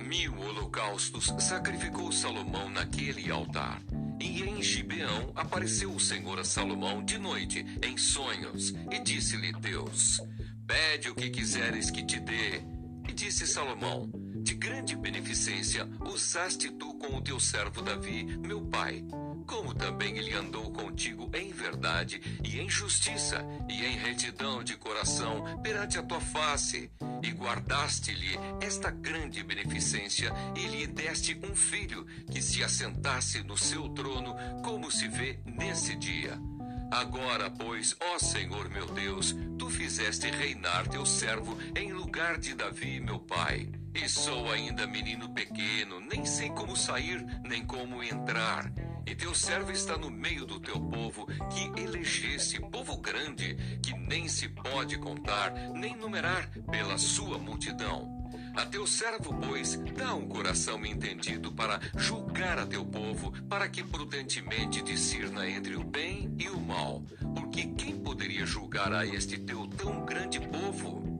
Mil 0.00 0.38
holocaustos 0.38 1.34
sacrificou 1.40 2.12
Salomão 2.12 2.70
naquele 2.70 3.32
altar. 3.32 3.82
E 4.20 4.42
em 4.42 4.62
Gibeão 4.62 5.32
apareceu 5.34 5.92
o 5.92 6.00
Senhor 6.00 6.38
a 6.38 6.44
Salomão 6.44 7.04
de 7.04 7.18
noite, 7.18 7.66
em 7.82 7.96
sonhos, 7.96 8.74
e 8.92 9.00
disse-lhe 9.00 9.52
Deus: 9.54 10.20
Pede 10.64 11.10
o 11.10 11.16
que 11.16 11.30
quiseres 11.30 11.90
que 11.90 12.04
te 12.04 12.20
dê. 12.20 12.62
E 13.08 13.12
disse 13.12 13.44
Salomão: 13.44 14.08
de 14.48 14.54
grande 14.54 14.96
beneficência 14.96 15.86
usaste 16.10 16.70
tu 16.70 16.94
com 16.94 17.18
o 17.18 17.20
teu 17.20 17.38
servo 17.38 17.82
Davi, 17.82 18.24
meu 18.38 18.62
pai, 18.62 19.04
como 19.46 19.74
também 19.74 20.16
ele 20.16 20.32
andou 20.32 20.72
contigo 20.72 21.30
em 21.34 21.52
verdade 21.52 22.18
e 22.42 22.58
em 22.58 22.66
justiça 22.66 23.44
e 23.68 23.84
em 23.84 23.98
retidão 23.98 24.64
de 24.64 24.74
coração 24.78 25.60
perante 25.62 25.98
a 25.98 26.02
tua 26.02 26.22
face, 26.22 26.90
e 27.22 27.30
guardaste-lhe 27.30 28.38
esta 28.62 28.90
grande 28.90 29.42
beneficência 29.42 30.32
e 30.56 30.66
lhe 30.66 30.86
deste 30.86 31.38
um 31.44 31.54
filho 31.54 32.06
que 32.32 32.40
se 32.40 32.64
assentasse 32.64 33.42
no 33.42 33.58
seu 33.58 33.86
trono, 33.90 34.34
como 34.64 34.90
se 34.90 35.08
vê 35.08 35.40
nesse 35.44 35.94
dia. 35.94 36.40
Agora, 36.90 37.50
pois, 37.50 37.94
ó 38.00 38.18
Senhor 38.18 38.70
meu 38.70 38.86
Deus, 38.86 39.36
tu 39.58 39.68
fizeste 39.68 40.30
reinar 40.30 40.88
teu 40.88 41.04
servo 41.04 41.58
em 41.76 41.92
lugar 41.92 42.38
de 42.38 42.54
Davi, 42.54 42.98
meu 42.98 43.18
pai. 43.18 43.70
E 44.00 44.08
sou 44.08 44.48
ainda 44.52 44.86
menino 44.86 45.28
pequeno, 45.30 45.98
nem 45.98 46.24
sei 46.24 46.50
como 46.50 46.76
sair, 46.76 47.24
nem 47.42 47.66
como 47.66 48.00
entrar. 48.00 48.72
E 49.04 49.12
teu 49.12 49.34
servo 49.34 49.72
está 49.72 49.96
no 49.96 50.08
meio 50.08 50.46
do 50.46 50.60
teu 50.60 50.80
povo, 50.80 51.26
que 51.26 51.80
elegesse 51.80 52.60
povo 52.60 52.96
grande, 52.98 53.56
que 53.82 53.92
nem 53.94 54.28
se 54.28 54.48
pode 54.48 54.98
contar, 54.98 55.52
nem 55.74 55.96
numerar 55.96 56.48
pela 56.70 56.96
sua 56.96 57.38
multidão. 57.38 58.18
A 58.54 58.64
teu 58.66 58.86
servo, 58.86 59.34
pois, 59.34 59.74
dá 59.96 60.14
um 60.14 60.28
coração 60.28 60.86
entendido 60.86 61.50
para 61.50 61.80
julgar 61.96 62.56
a 62.58 62.66
teu 62.66 62.84
povo, 62.84 63.32
para 63.48 63.68
que 63.68 63.82
prudentemente 63.82 64.80
discirna 64.80 65.48
entre 65.48 65.74
o 65.74 65.82
bem 65.82 66.32
e 66.38 66.48
o 66.48 66.60
mal. 66.60 67.02
Porque 67.34 67.66
quem 67.66 67.98
poderia 67.98 68.46
julgar 68.46 68.92
a 68.92 69.04
este 69.04 69.38
teu 69.38 69.66
tão 69.66 70.04
grande 70.04 70.38
povo? 70.40 71.17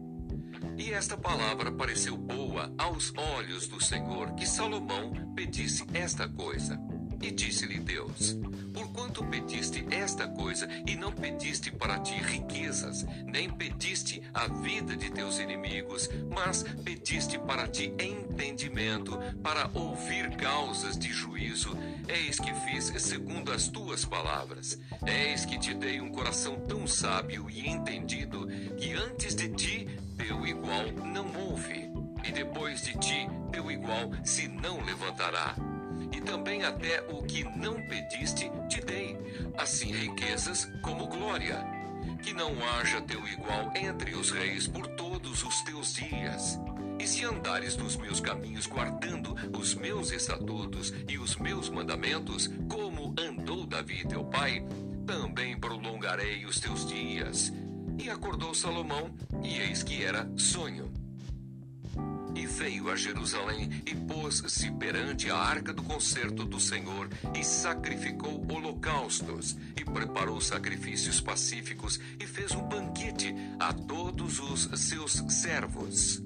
E 0.79 0.93
esta 0.93 1.17
palavra 1.17 1.73
pareceu 1.73 2.17
boa 2.17 2.73
aos 2.79 3.13
olhos 3.17 3.67
do 3.67 3.83
Senhor, 3.83 4.33
que 4.35 4.47
Salomão 4.47 5.13
pedisse 5.35 5.85
esta 5.93 6.29
coisa. 6.29 6.79
E 7.21 7.33
disse-lhe 7.33 7.81
Deus: 7.81 8.39
Porquanto 8.79 9.25
pediste 9.25 9.85
esta 9.91 10.29
coisa 10.29 10.69
e 10.87 10.95
não 10.95 11.11
pediste 11.11 11.69
para 11.69 11.99
ti 11.99 12.15
riquezas, 12.15 13.05
nem 13.27 13.51
pediste 13.51 14.23
a 14.33 14.47
vida 14.47 14.97
de 14.97 15.11
teus 15.11 15.41
inimigos, 15.41 16.09
mas 16.33 16.63
pediste 16.85 17.41
para 17.41 17.67
ti 17.67 17.93
entendimento, 17.99 19.19
para 19.43 19.69
ouvir 19.75 20.31
causas 20.37 20.97
de 20.97 21.13
juízo, 21.13 21.77
eis 22.07 22.39
que 22.39 22.55
fiz 22.55 22.93
segundo 23.03 23.51
as 23.51 23.67
tuas 23.67 24.05
palavras. 24.05 24.79
Eis 25.05 25.45
que 25.45 25.59
te 25.59 25.75
dei 25.75 26.01
um 26.01 26.11
coração 26.11 26.61
tão 26.61 26.87
sábio 26.87 27.51
e 27.51 27.69
entendido 27.69 28.47
que 28.77 28.93
antes 28.93 29.35
de 29.35 29.49
ti 29.49 29.89
teu 30.17 30.47
igual 30.47 30.93
não 30.93 31.27
houve, 31.37 31.91
e 32.23 32.31
depois 32.31 32.83
de 32.83 32.97
ti 32.97 33.29
teu 33.51 33.73
igual 33.73 34.13
se 34.23 34.47
não 34.47 34.81
levantará 34.85 35.57
e 36.13 36.21
também 36.21 36.65
até 36.65 37.03
o 37.09 37.23
que 37.23 37.45
não 37.57 37.75
pediste 37.87 38.51
te 38.69 38.81
dei, 38.81 39.17
assim 39.57 39.93
riquezas 39.93 40.69
como 40.83 41.07
glória. 41.07 41.65
Que 42.23 42.33
não 42.33 42.53
haja 42.71 43.01
teu 43.03 43.27
igual 43.29 43.73
entre 43.77 44.15
os 44.15 44.31
reis 44.31 44.67
por 44.67 44.87
todos 44.89 45.43
os 45.43 45.63
teus 45.63 45.95
dias. 45.95 46.59
E 46.99 47.07
se 47.07 47.25
andares 47.25 47.77
nos 47.77 47.97
meus 47.97 48.21
caminhos, 48.21 48.67
guardando 48.67 49.35
os 49.57 49.75
meus 49.75 50.11
estatutos 50.11 50.93
e 51.09 51.17
os 51.17 51.37
meus 51.37 51.69
mandamentos, 51.69 52.51
como 52.69 53.15
andou 53.19 53.65
Davi 53.65 54.05
teu 54.07 54.25
pai, 54.25 54.65
também 55.07 55.57
prolongarei 55.59 56.45
os 56.45 56.59
teus 56.59 56.87
dias. 56.87 57.53
E 57.99 58.11
acordou 58.11 58.55
Salomão, 58.55 59.15
e 59.43 59.59
eis 59.59 59.83
que 59.83 60.05
era 60.05 60.29
sonho. 60.37 60.93
E 62.39 62.47
veio 62.47 62.89
a 62.89 62.95
Jerusalém 62.95 63.69
e 63.85 63.97
pôs-se 63.97 64.71
perante 64.71 65.29
a 65.29 65.37
arca 65.37 65.73
do 65.73 65.83
concerto 65.83 66.45
do 66.45 66.61
Senhor 66.61 67.09
e 67.37 67.43
sacrificou 67.43 68.47
holocaustos 68.49 69.57
e 69.77 69.85
preparou 69.85 70.41
sacrifícios 70.41 71.21
pacíficos 71.21 71.99
e 72.17 72.25
fez 72.29 72.53
um 72.53 72.63
banquete 72.63 73.35
a 73.59 73.73
todos 73.73 74.39
os 74.39 74.69
seus 74.79 75.15
servos. 75.29 76.23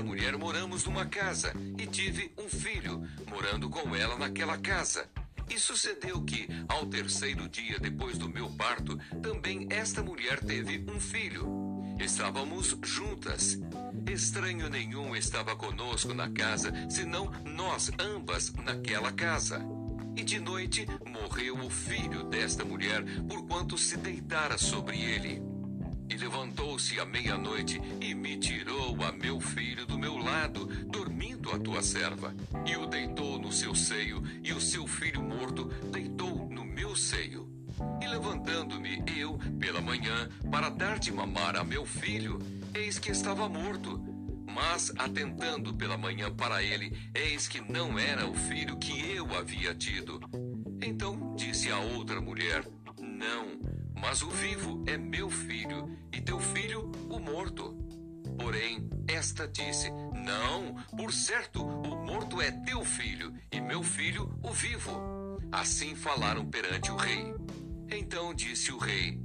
Esta 0.00 0.08
mulher 0.08 0.38
moramos 0.38 0.84
numa 0.86 1.04
casa 1.04 1.52
e 1.76 1.86
tive 1.86 2.32
um 2.38 2.48
filho, 2.48 3.06
morando 3.28 3.68
com 3.68 3.94
ela 3.94 4.16
naquela 4.16 4.56
casa. 4.56 5.06
E 5.46 5.58
sucedeu 5.58 6.22
que, 6.22 6.48
ao 6.68 6.86
terceiro 6.86 7.46
dia 7.50 7.78
depois 7.78 8.16
do 8.16 8.26
meu 8.26 8.48
parto, 8.48 8.96
também 9.20 9.66
esta 9.68 10.02
mulher 10.02 10.40
teve 10.40 10.82
um 10.90 10.98
filho. 10.98 11.46
Estávamos 11.98 12.78
juntas. 12.82 13.58
Estranho 14.10 14.70
nenhum 14.70 15.14
estava 15.14 15.54
conosco 15.54 16.14
na 16.14 16.30
casa, 16.30 16.72
senão 16.88 17.30
nós 17.44 17.90
ambas 17.98 18.54
naquela 18.54 19.12
casa. 19.12 19.60
E 20.16 20.24
de 20.24 20.40
noite 20.40 20.86
morreu 21.06 21.58
o 21.58 21.68
filho 21.68 22.24
desta 22.24 22.64
mulher, 22.64 23.04
porquanto 23.28 23.76
se 23.76 23.98
deitara 23.98 24.56
sobre 24.56 24.98
ele. 24.98 25.49
Levantou-se 26.20 27.00
à 27.00 27.06
meia-noite 27.06 27.80
e 27.98 28.14
me 28.14 28.36
tirou 28.36 28.94
a 29.02 29.10
meu 29.10 29.40
filho 29.40 29.86
do 29.86 29.98
meu 29.98 30.18
lado, 30.18 30.66
dormindo 30.84 31.50
a 31.50 31.58
tua 31.58 31.82
serva. 31.82 32.34
E 32.66 32.76
o 32.76 32.84
deitou 32.84 33.38
no 33.38 33.50
seu 33.50 33.74
seio, 33.74 34.22
e 34.44 34.52
o 34.52 34.60
seu 34.60 34.86
filho 34.86 35.22
morto 35.22 35.64
deitou 35.90 36.46
no 36.50 36.62
meu 36.62 36.94
seio. 36.94 37.48
E 38.02 38.06
levantando-me 38.06 39.02
eu 39.16 39.38
pela 39.58 39.80
manhã 39.80 40.28
para 40.50 40.68
dar 40.68 40.98
de 40.98 41.10
mamar 41.10 41.56
a 41.56 41.64
meu 41.64 41.86
filho, 41.86 42.38
eis 42.74 42.98
que 42.98 43.10
estava 43.10 43.48
morto. 43.48 43.98
Mas, 44.46 44.92
atentando 44.98 45.72
pela 45.72 45.96
manhã 45.96 46.30
para 46.30 46.62
ele, 46.62 46.94
eis 47.14 47.48
que 47.48 47.62
não 47.62 47.98
era 47.98 48.28
o 48.28 48.34
filho 48.34 48.76
que 48.76 49.10
eu 49.10 49.34
havia 49.34 49.74
tido. 49.74 50.20
Então 50.82 51.34
disse 51.34 51.72
a 51.72 51.78
outra 51.78 52.20
mulher: 52.20 52.62
Não, 53.00 53.79
mas 54.00 54.22
o 54.22 54.30
vivo 54.30 54.82
é 54.86 54.96
meu 54.96 55.28
filho, 55.28 55.96
e 56.12 56.20
teu 56.20 56.40
filho 56.40 56.90
o 57.08 57.18
morto. 57.18 57.76
Porém, 58.38 58.88
esta 59.06 59.46
disse: 59.46 59.90
Não, 59.90 60.74
por 60.96 61.12
certo, 61.12 61.62
o 61.62 61.96
morto 62.04 62.40
é 62.40 62.50
teu 62.50 62.84
filho, 62.84 63.34
e 63.52 63.60
meu 63.60 63.82
filho 63.82 64.38
o 64.42 64.50
vivo. 64.52 65.38
Assim 65.52 65.94
falaram 65.94 66.46
perante 66.46 66.90
o 66.90 66.96
rei. 66.96 67.34
Então 67.90 68.32
disse 68.32 68.72
o 68.72 68.78
rei: 68.78 69.20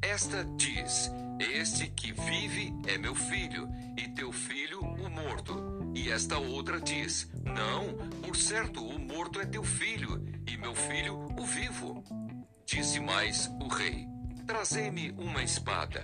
Esta 0.00 0.44
diz: 0.56 1.10
Este 1.38 1.88
que 1.88 2.12
vive 2.12 2.72
é 2.86 2.96
meu 2.96 3.14
filho, 3.14 3.68
e 3.96 4.08
teu 4.08 4.32
filho 4.32 4.80
o 4.80 5.10
morto. 5.10 5.92
E 5.94 6.10
esta 6.10 6.38
outra 6.38 6.80
diz: 6.80 7.30
Não, 7.44 7.94
por 8.22 8.36
certo, 8.36 8.82
o 8.82 8.98
morto 8.98 9.40
é 9.40 9.44
teu 9.44 9.62
filho, 9.62 10.24
e 10.46 10.56
meu 10.56 10.74
filho 10.74 11.28
o 11.38 11.44
vivo. 11.44 12.27
Disse 12.70 13.00
mais 13.00 13.50
o 13.62 13.66
rei: 13.66 14.06
Trazei-me 14.46 15.10
uma 15.12 15.42
espada. 15.42 16.02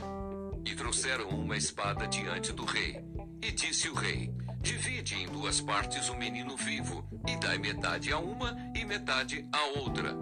E 0.65 0.75
trouxeram 0.75 1.29
uma 1.29 1.59
espada 1.59 2.07
diante 2.07 2.55
do 2.55 2.65
rei. 2.65 3.05
E 3.43 3.53
disse 3.53 3.87
o 3.91 3.95
rei: 3.95 4.33
Divide 4.63 5.15
em 5.15 5.27
duas 5.27 5.61
partes 5.61 6.09
o 6.09 6.17
menino 6.17 6.57
vivo, 6.57 7.07
e 7.29 7.37
dai 7.37 7.59
metade 7.59 8.11
a 8.15 8.19
uma 8.19 8.57
e 8.75 8.83
metade 8.83 9.47
a 9.53 9.79
outra. 9.79 10.17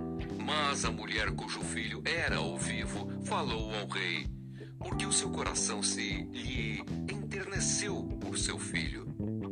Mas 0.44 0.85
a 0.85 0.90
mulher 0.90 1.31
cujo 1.31 1.61
filho 1.61 2.02
era 2.05 2.40
o 2.40 2.59
vivo 2.59 3.09
falou 3.22 3.72
ao 3.76 3.87
rei, 3.87 4.26
porque 4.81 5.07
o 5.07 5.12
seu 5.12 5.31
coração 5.31 5.81
se 5.81 6.24
lhe 6.33 6.85
enterneceu 7.09 8.02
por 8.20 8.37
seu 8.37 8.59
filho. 8.59 9.07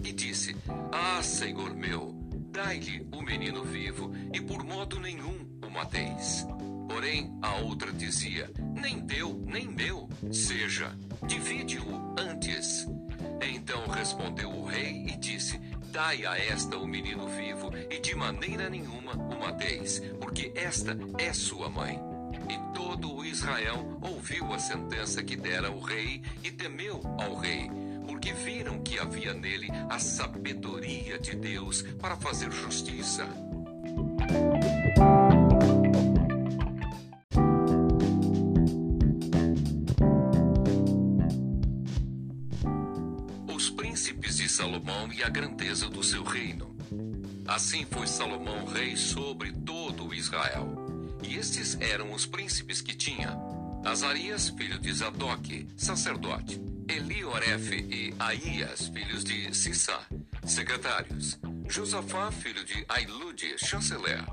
E 0.04 0.12
disse: 0.12 0.56
Ah, 0.90 1.22
senhor 1.22 1.72
meu, 1.72 2.12
dai-lhe 2.50 3.06
o 3.12 3.22
menino 3.22 3.62
vivo, 3.62 4.10
e 4.34 4.40
por 4.40 4.64
modo 4.64 4.98
nenhum 4.98 5.48
o 5.64 5.70
mateis. 5.70 6.44
Porém, 6.90 7.32
a 7.40 7.54
outra 7.54 7.92
dizia: 7.92 8.50
Nem 8.74 9.00
teu, 9.02 9.40
nem 9.46 9.68
meu, 9.68 10.08
seja, 10.32 10.92
divide-o 11.24 12.14
antes. 12.18 12.84
Então 13.40 13.86
respondeu 13.86 14.50
o 14.50 14.66
rei 14.66 15.06
e 15.06 15.16
disse: 15.16 15.60
Dai 15.92 16.26
a 16.26 16.36
esta 16.36 16.76
o 16.76 16.88
menino 16.88 17.28
vivo, 17.28 17.70
e 17.88 18.00
de 18.00 18.16
maneira 18.16 18.68
nenhuma 18.68 19.12
o 19.12 19.38
mateis, 19.38 20.00
porque 20.20 20.52
esta 20.56 20.98
é 21.16 21.32
sua 21.32 21.68
mãe. 21.68 21.96
E 22.48 22.74
todo 22.74 23.14
o 23.14 23.24
Israel 23.24 23.98
ouviu 24.02 24.52
a 24.52 24.58
sentença 24.58 25.22
que 25.22 25.36
dera 25.36 25.70
o 25.70 25.78
rei 25.78 26.20
e 26.42 26.50
temeu 26.50 27.00
ao 27.20 27.36
rei, 27.36 27.70
porque 28.04 28.32
viram 28.32 28.82
que 28.82 28.98
havia 28.98 29.32
nele 29.32 29.68
a 29.88 30.00
sabedoria 30.00 31.20
de 31.20 31.36
Deus 31.36 31.82
para 32.00 32.16
fazer 32.16 32.50
justiça. 32.50 33.28
Grandeza 45.30 45.88
do 45.88 46.02
seu 46.02 46.22
reino. 46.22 46.76
Assim 47.46 47.86
foi 47.90 48.06
Salomão 48.06 48.64
rei 48.66 48.96
sobre 48.96 49.52
todo 49.52 50.14
Israel. 50.14 50.76
E 51.22 51.36
estes 51.36 51.76
eram 51.80 52.12
os 52.12 52.26
príncipes 52.26 52.80
que 52.80 52.94
tinha: 52.94 53.36
Azarias, 53.84 54.48
filho 54.50 54.78
de 54.78 54.92
Zadok, 54.92 55.66
sacerdote, 55.76 56.60
Eliorefe 56.88 57.76
e 57.76 58.14
Aías, 58.18 58.88
filhos 58.88 59.24
de 59.24 59.54
Sissá, 59.54 60.00
secretários, 60.44 61.38
Josafá, 61.68 62.30
filho 62.30 62.64
de 62.64 62.84
Ailude, 62.88 63.56
chanceler, 63.58 64.24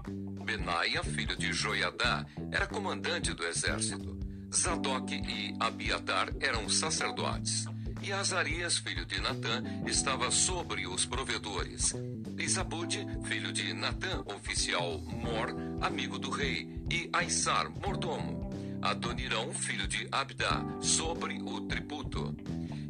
Benaia, 0.43 1.03
filho 1.03 1.35
de 1.37 1.53
Joiadá, 1.53 2.25
era 2.51 2.65
comandante 2.65 3.33
do 3.33 3.45
exército, 3.45 4.17
Zadok 4.53 5.13
e 5.13 5.55
Abiatar 5.59 6.29
eram 6.39 6.69
sacerdotes, 6.69 7.65
e 8.01 8.11
Azarias, 8.11 8.77
filho 8.77 9.05
de 9.05 9.19
Natã, 9.19 9.63
estava 9.85 10.31
sobre 10.31 10.87
os 10.87 11.05
provedores. 11.05 11.93
E 12.37 12.47
Zabude, 12.47 13.05
filho 13.25 13.51
de 13.51 13.73
Natã, 13.73 14.23
oficial 14.35 14.99
mor, 15.01 15.55
amigo 15.81 16.17
do 16.19 16.29
rei, 16.29 16.69
e 16.91 17.09
Aissar, 17.13 17.69
mordomo. 17.69 18.49
Adonirão, 18.81 19.53
filho 19.53 19.87
de 19.87 20.07
Abdá, 20.11 20.63
sobre 20.81 21.41
o 21.41 21.61
tributo. 21.61 22.35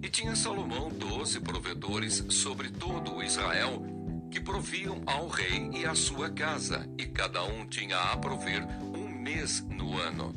E 0.02 0.10
tinha 0.10 0.36
Salomão 0.36 0.90
doze 0.90 1.40
provedores 1.40 2.24
sobre 2.30 2.70
todo 2.70 3.16
o 3.16 3.24
Israel, 3.24 3.84
que 4.30 4.40
proviam 4.40 5.02
ao 5.06 5.28
rei 5.28 5.70
e 5.74 5.86
à 5.86 5.96
sua 5.96 6.30
casa, 6.30 6.88
e 6.98 7.06
cada 7.06 7.44
um 7.44 7.66
tinha 7.66 7.98
a 7.98 8.18
prover 8.18 8.68
um 8.96 9.08
mês 9.08 9.62
no 9.62 9.98
ano. 9.98 10.36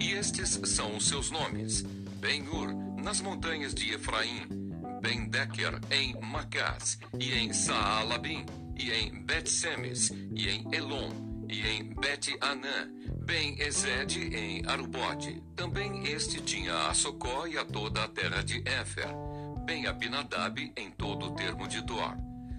E 0.00 0.12
estes 0.12 0.60
são 0.64 0.96
os 0.96 1.06
seus 1.06 1.30
nomes: 1.30 1.82
Ben-Ur, 2.20 2.85
nas 3.06 3.20
montanhas 3.20 3.72
de 3.72 3.94
Efraim, 3.94 4.48
Ben-Decker 5.00 5.78
em 5.92 6.20
Macás, 6.20 6.98
e 7.20 7.34
em 7.34 7.52
Saalabim, 7.52 8.44
e 8.76 8.90
em 8.90 9.22
Bet-Semes, 9.22 10.10
e 10.34 10.48
em 10.48 10.66
Elon, 10.74 11.12
e 11.48 11.64
em 11.68 11.94
Bet-Anã, 11.94 12.90
Ben-Ezed 13.24 14.34
em 14.34 14.66
Arubote. 14.66 15.40
Também 15.54 16.04
este 16.08 16.40
tinha 16.40 16.88
a 16.88 16.94
Socó 16.94 17.46
e 17.46 17.56
a 17.56 17.64
toda 17.64 18.02
a 18.02 18.08
terra 18.08 18.42
de 18.42 18.60
Éfer, 18.68 19.06
Ben-Abinadab 19.64 20.72
em 20.76 20.90
todo 20.90 21.26
o 21.26 21.30
termo 21.36 21.68
de 21.68 21.80
Dor. 21.82 22.16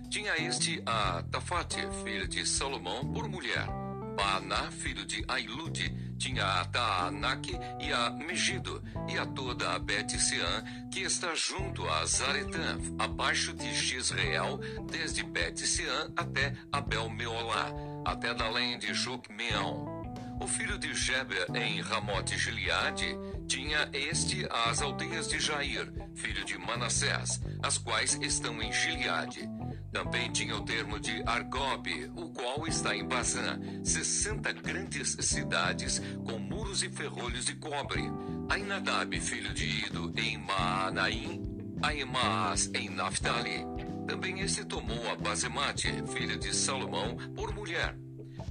Tinha 0.10 0.34
este 0.38 0.82
a 0.86 1.24
Tafate, 1.24 1.82
filha 2.06 2.26
de 2.26 2.48
Salomão, 2.48 3.06
por 3.12 3.28
mulher. 3.28 3.68
Baaná, 4.18 4.72
filho 4.72 5.06
de 5.06 5.24
Ailude, 5.28 5.96
tinha 6.18 6.44
a 6.44 6.66
Taanac 6.66 7.52
e 7.80 7.94
a 7.94 8.10
Megido, 8.10 8.84
e 9.08 9.16
a 9.16 9.28
toda 9.28 9.74
a 9.74 9.78
Bet-Sean, 9.78 10.64
que 10.92 11.02
está 11.02 11.36
junto 11.36 11.88
a 11.88 12.04
Zaretã, 12.08 12.80
abaixo 12.98 13.54
de 13.54 13.72
Gisrael, 13.76 14.60
desde 14.90 15.22
Bet-Sean 15.22 16.12
até 16.18 16.56
Abel-Meolá, 16.72 17.72
até 18.04 18.30
além 18.30 18.80
de 18.80 18.92
Jocmeão. 18.92 20.04
O 20.42 20.48
filho 20.48 20.80
de 20.80 20.94
Geber 20.96 21.46
em 21.56 21.80
Ramote 21.82 22.38
Gileade 22.38 23.16
tinha 23.48 23.88
este 23.94 24.48
as 24.50 24.82
aldeias 24.82 25.28
de 25.28 25.40
Jair, 25.40 25.92
filho 26.16 26.44
de 26.44 26.58
Manassés, 26.58 27.40
as 27.62 27.78
quais 27.78 28.18
estão 28.22 28.60
em 28.62 28.72
Gileade. 28.72 29.48
Também 29.92 30.32
tinha 30.32 30.56
o 30.56 30.62
termo 30.62 31.00
de 31.00 31.24
Argob, 31.26 32.12
o 32.16 32.30
qual 32.30 32.68
está 32.68 32.96
em 32.96 33.08
Bazã, 33.08 33.60
60 33.84 34.52
grandes 34.54 35.18
cidades 35.22 36.02
com 36.26 36.38
muros 36.38 36.84
e 36.84 36.90
ferrolhos 36.90 37.46
de 37.46 37.56
cobre. 37.56 38.04
Ainadab, 38.50 39.20
filho 39.20 39.54
de 39.54 39.86
Ido, 39.86 40.14
em 40.18 40.38
Maanaim, 40.38 41.42
Aimaas, 41.82 42.70
em 42.74 42.90
Naphtali. 42.90 43.66
Também 44.08 44.40
este 44.42 44.66
tomou 44.66 45.10
a 45.12 45.16
Bazemate, 45.16 45.92
filha 46.08 46.38
de 46.38 46.56
Salomão, 46.56 47.18
por 47.36 47.54
mulher. 47.54 47.96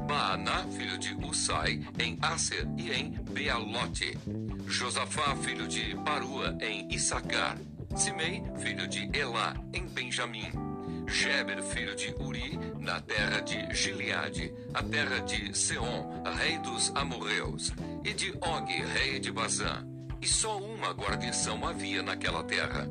Baaná, 0.07 0.65
filho 0.69 0.99
de 0.99 1.15
Usai, 1.27 1.81
em 1.99 2.19
Aser 2.21 2.67
e 2.77 2.93
em 2.93 3.11
Bealote. 3.31 4.19
Josafá, 4.67 5.35
filho 5.37 5.67
de 5.67 5.97
Parua, 6.05 6.57
em 6.61 6.93
Issacar. 6.93 7.57
Simei, 7.97 8.43
filho 8.59 8.87
de 8.87 9.09
Elá, 9.17 9.55
em 9.73 9.87
Benjamim. 9.87 10.66
Geber, 11.09 11.63
filho 11.63 11.95
de 11.95 12.15
Uri, 12.19 12.59
na 12.79 13.01
terra 13.01 13.41
de 13.41 13.75
Gileade, 13.75 14.53
a 14.75 14.83
terra 14.83 15.21
de 15.21 15.57
Seom, 15.57 16.23
rei 16.39 16.59
dos 16.59 16.93
amorreus, 16.95 17.73
e 18.05 18.13
de 18.13 18.31
Og, 18.33 18.67
rei 18.95 19.19
de 19.19 19.33
Bazã. 19.33 19.87
E 20.21 20.27
só 20.27 20.59
uma 20.59 20.93
guarnição 20.93 21.67
havia 21.67 22.03
naquela 22.03 22.43
terra. 22.43 22.89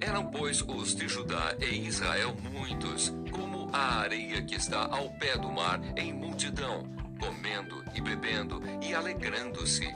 Eram, 0.00 0.26
pois, 0.30 0.62
os 0.62 0.94
de 0.94 1.08
Judá 1.08 1.54
e 1.60 1.86
Israel 1.86 2.34
muitos, 2.52 3.12
como 3.30 3.68
a 3.72 4.00
areia 4.00 4.42
que 4.42 4.54
está 4.54 4.86
ao 4.90 5.10
pé 5.10 5.36
do 5.36 5.50
mar 5.50 5.80
em 5.96 6.12
multidão, 6.12 6.84
comendo 7.18 7.84
e 7.94 8.00
bebendo 8.00 8.62
e 8.82 8.94
alegrando-se. 8.94 9.88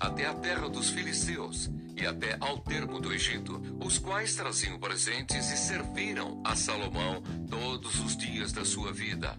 Até 0.00 0.26
a 0.26 0.34
terra 0.34 0.68
dos 0.68 0.90
filisteus 0.90 1.70
e 1.96 2.06
até 2.06 2.36
ao 2.40 2.58
termo 2.58 3.00
do 3.00 3.12
Egito, 3.12 3.60
os 3.80 3.98
quais 3.98 4.34
traziam 4.34 4.78
presentes 4.78 5.50
e 5.50 5.56
serviram 5.56 6.40
a 6.44 6.56
Salomão 6.56 7.22
todos 7.48 8.00
os 8.00 8.16
dias 8.16 8.52
da 8.52 8.64
sua 8.64 8.92
vida. 8.92 9.38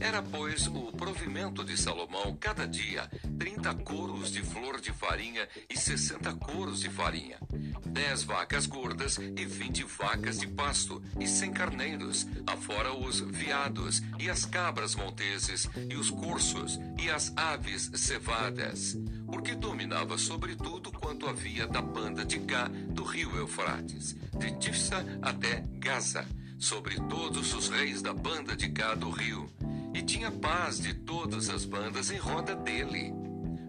Era, 0.00 0.22
pois, 0.22 0.66
o 0.66 0.92
provimento 0.92 1.64
de 1.64 1.76
Salomão 1.76 2.36
cada 2.38 2.66
dia 2.66 3.10
trinta 3.38 3.74
coros 3.74 4.30
de 4.30 4.42
flor 4.42 4.80
de 4.80 4.92
farinha 4.92 5.48
e 5.68 5.78
sessenta 5.78 6.34
coros 6.34 6.80
de 6.80 6.90
farinha, 6.90 7.38
dez 7.86 8.22
vacas 8.22 8.66
gordas 8.66 9.16
e 9.18 9.44
vinte 9.46 9.82
vacas 9.84 10.38
de 10.38 10.46
pasto, 10.46 11.02
e 11.18 11.26
cem 11.26 11.52
carneiros, 11.52 12.26
afora 12.46 12.92
os 12.92 13.20
veados, 13.20 14.02
e 14.18 14.28
as 14.28 14.44
cabras 14.44 14.94
monteses, 14.94 15.68
e 15.88 15.96
os 15.96 16.10
corços, 16.10 16.78
e 17.02 17.10
as 17.10 17.32
aves 17.36 17.90
cevadas, 17.94 18.96
porque 19.26 19.54
dominava 19.54 20.18
sobre 20.18 20.54
tudo 20.54 20.92
quanto 20.92 21.26
havia 21.26 21.66
da 21.66 21.80
banda 21.80 22.24
de 22.24 22.40
cá 22.40 22.68
do 22.68 23.04
rio 23.04 23.34
Eufrates, 23.36 24.14
de 24.38 24.58
Tifsa 24.58 25.04
até 25.22 25.64
Gaza, 25.78 26.26
sobre 26.58 26.96
todos 27.08 27.54
os 27.54 27.68
reis 27.68 28.02
da 28.02 28.12
banda 28.12 28.56
de 28.56 28.68
cá 28.68 28.94
do 28.94 29.10
rio 29.10 29.50
e 29.94 30.02
tinha 30.02 30.30
paz 30.30 30.78
de 30.78 30.94
todas 30.94 31.48
as 31.48 31.64
bandas 31.64 32.10
em 32.10 32.18
roda 32.18 32.54
dele. 32.54 33.12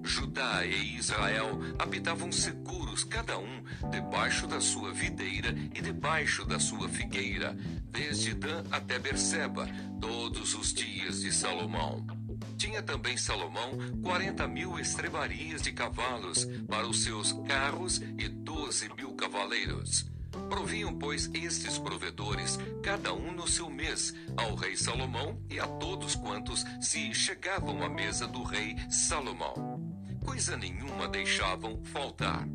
Judá 0.04 0.66
e 0.66 0.96
Israel 0.96 1.60
habitavam 1.78 2.32
seguros, 2.32 3.04
cada 3.04 3.38
um 3.38 3.64
debaixo 3.92 4.48
da 4.48 4.62
sua 4.62 4.94
videira 4.94 5.54
e 5.76 5.82
debaixo 5.82 6.46
da 6.46 6.60
sua 6.60 6.88
figueira, 6.88 7.54
desde 7.92 8.34
Dan 8.34 8.64
até 8.72 8.98
Berseba, 8.98 9.68
todos 10.00 10.56
os 10.56 10.74
dias 10.74 11.22
de 11.22 11.32
Salomão. 11.32 12.06
Tinha 12.58 12.82
também 12.82 13.18
Salomão 13.18 13.72
quarenta 14.02 14.48
mil 14.48 14.80
estrebarias 14.80 15.62
de 15.62 15.74
cavalos 15.74 16.48
para 16.68 16.88
os 16.88 17.04
seus 17.04 17.34
carros 17.48 18.02
e 18.18 18.30
doze 18.30 18.90
mil 18.96 19.14
cavaleiros. 19.14 20.06
Proviam, 20.50 20.98
pois, 20.98 21.30
estes 21.34 21.78
provedores, 21.78 22.60
cada 22.84 23.14
um 23.14 23.32
no 23.32 23.48
seu 23.48 23.70
mês, 23.70 24.14
ao 24.36 24.56
rei 24.56 24.76
Salomão 24.76 25.42
e 25.50 25.60
a 25.60 25.68
todos 25.68 26.16
quantos 26.16 26.66
se 26.82 27.14
chegavam 27.14 27.84
à 27.84 27.90
mesa 27.90 28.28
do 28.28 28.44
rei 28.44 28.76
Salomão. 28.90 29.78
Coisa 30.26 30.58
nenhuma 30.58 31.08
deixavam 31.08 31.82
faltar. 31.86 32.48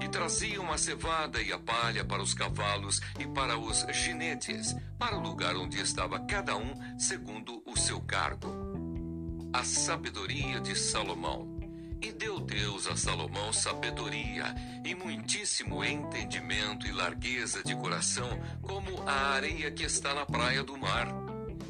E 0.00 0.08
traziam 0.08 0.72
a 0.72 0.78
cevada 0.78 1.42
e 1.42 1.52
a 1.52 1.58
palha 1.58 2.04
para 2.04 2.22
os 2.22 2.32
cavalos 2.32 3.00
e 3.18 3.26
para 3.26 3.58
os 3.58 3.84
ginetes, 3.92 4.74
para 4.98 5.16
o 5.16 5.20
lugar 5.20 5.56
onde 5.56 5.80
estava 5.80 6.20
cada 6.20 6.56
um 6.56 6.98
segundo 6.98 7.62
o 7.66 7.76
seu 7.76 8.00
cargo. 8.00 8.48
A 9.52 9.64
sabedoria 9.64 10.60
de 10.60 10.76
Salomão. 10.76 11.55
E 12.00 12.12
deu 12.12 12.40
Deus 12.40 12.86
a 12.86 12.96
Salomão 12.96 13.52
sabedoria 13.52 14.54
e 14.84 14.94
muitíssimo 14.94 15.84
entendimento 15.84 16.86
e 16.86 16.92
largueza 16.92 17.62
de 17.62 17.74
coração, 17.74 18.28
como 18.62 19.02
a 19.08 19.34
areia 19.34 19.70
que 19.70 19.84
está 19.84 20.14
na 20.14 20.24
praia 20.24 20.62
do 20.62 20.76
mar. 20.76 21.08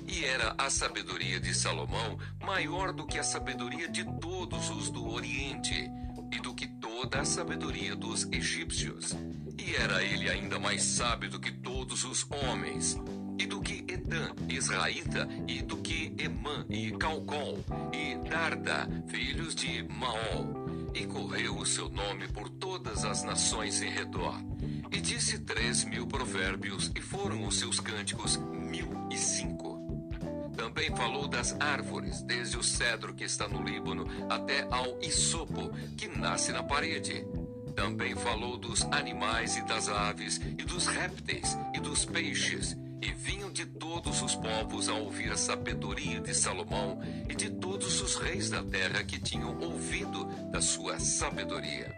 E 0.06 0.24
era 0.24 0.54
a 0.58 0.70
sabedoria 0.70 1.40
de 1.40 1.54
Salomão 1.54 2.18
maior 2.40 2.92
do 2.92 3.06
que 3.06 3.18
a 3.18 3.24
sabedoria 3.24 3.88
de 3.88 4.04
todos 4.20 4.70
os 4.70 4.90
do 4.90 5.08
Oriente, 5.08 5.90
e 6.32 6.40
do 6.40 6.54
que 6.54 6.66
toda 6.66 7.20
a 7.20 7.24
sabedoria 7.24 7.94
dos 7.94 8.24
egípcios. 8.32 9.16
E 9.58 9.74
era 9.74 10.02
ele 10.02 10.28
ainda 10.28 10.58
mais 10.58 10.82
sábio 10.82 11.30
do 11.30 11.40
que 11.40 11.50
todos 11.50 12.04
os 12.04 12.26
homens 12.30 12.98
e 13.38 13.46
do 13.46 13.60
que 13.60 13.84
Edã, 13.92 14.30
Israelita, 14.48 15.28
e 15.46 15.62
do 15.62 15.76
que 15.78 16.12
Emã 16.18 16.64
e 16.68 16.90
Calcol, 16.92 17.58
e 17.92 18.28
Darda, 18.28 18.88
filhos 19.08 19.54
de 19.54 19.82
Maol. 19.88 20.66
E 20.94 21.06
correu 21.06 21.58
o 21.58 21.66
seu 21.66 21.88
nome 21.90 22.26
por 22.28 22.48
todas 22.48 23.04
as 23.04 23.22
nações 23.22 23.82
em 23.82 23.90
redor. 23.90 24.40
E 24.90 25.00
disse 25.00 25.38
três 25.40 25.84
mil 25.84 26.06
provérbios, 26.06 26.90
e 26.96 27.00
foram 27.00 27.46
os 27.46 27.58
seus 27.58 27.80
cânticos 27.80 28.36
mil 28.36 28.88
e 29.10 29.18
cinco. 29.18 29.76
Também 30.56 30.94
falou 30.96 31.28
das 31.28 31.54
árvores, 31.60 32.22
desde 32.22 32.56
o 32.56 32.62
cedro 32.62 33.14
que 33.14 33.24
está 33.24 33.46
no 33.46 33.62
Líbano 33.62 34.06
até 34.30 34.66
ao 34.70 34.98
isopo, 35.02 35.70
que 35.96 36.08
nasce 36.08 36.50
na 36.50 36.62
parede. 36.62 37.26
Também 37.74 38.14
falou 38.14 38.56
dos 38.56 38.82
animais 38.84 39.56
e 39.56 39.62
das 39.66 39.90
aves, 39.90 40.38
e 40.38 40.64
dos 40.64 40.86
répteis, 40.86 41.58
e 41.74 41.80
dos 41.80 42.06
peixes, 42.06 42.74
e 43.00 43.12
vinham 43.12 43.52
de 43.52 43.66
todos 43.66 44.22
os 44.22 44.34
povos 44.34 44.88
a 44.88 44.94
ouvir 44.94 45.30
a 45.30 45.36
sabedoria 45.36 46.20
de 46.20 46.34
Salomão 46.34 47.00
e 47.28 47.34
de 47.34 47.50
todos 47.50 48.00
os 48.00 48.16
reis 48.16 48.50
da 48.50 48.62
terra 48.62 49.04
que 49.04 49.18
tinham 49.18 49.58
ouvido 49.60 50.24
da 50.50 50.60
sua 50.60 50.98
sabedoria. 50.98 51.94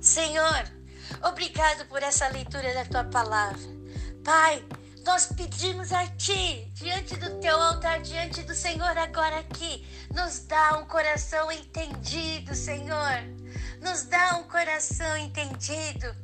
Senhor, 0.00 0.64
obrigado 1.22 1.88
por 1.88 2.02
essa 2.02 2.28
leitura 2.28 2.74
da 2.74 2.84
tua 2.84 3.04
palavra. 3.04 3.74
Pai, 4.22 4.64
nós 5.04 5.26
pedimos 5.26 5.92
a 5.92 6.06
Ti, 6.06 6.70
diante 6.72 7.16
do 7.16 7.38
Teu 7.38 7.60
altar, 7.60 8.00
diante 8.00 8.42
do 8.42 8.54
Senhor, 8.54 8.96
agora 8.96 9.38
aqui, 9.38 9.86
nos 10.12 10.40
dá 10.40 10.78
um 10.78 10.86
coração 10.86 11.52
entendido, 11.52 12.54
Senhor. 12.54 13.22
Nos 13.80 14.04
dá 14.04 14.36
um 14.38 14.44
coração 14.44 15.16
entendido 15.18 16.14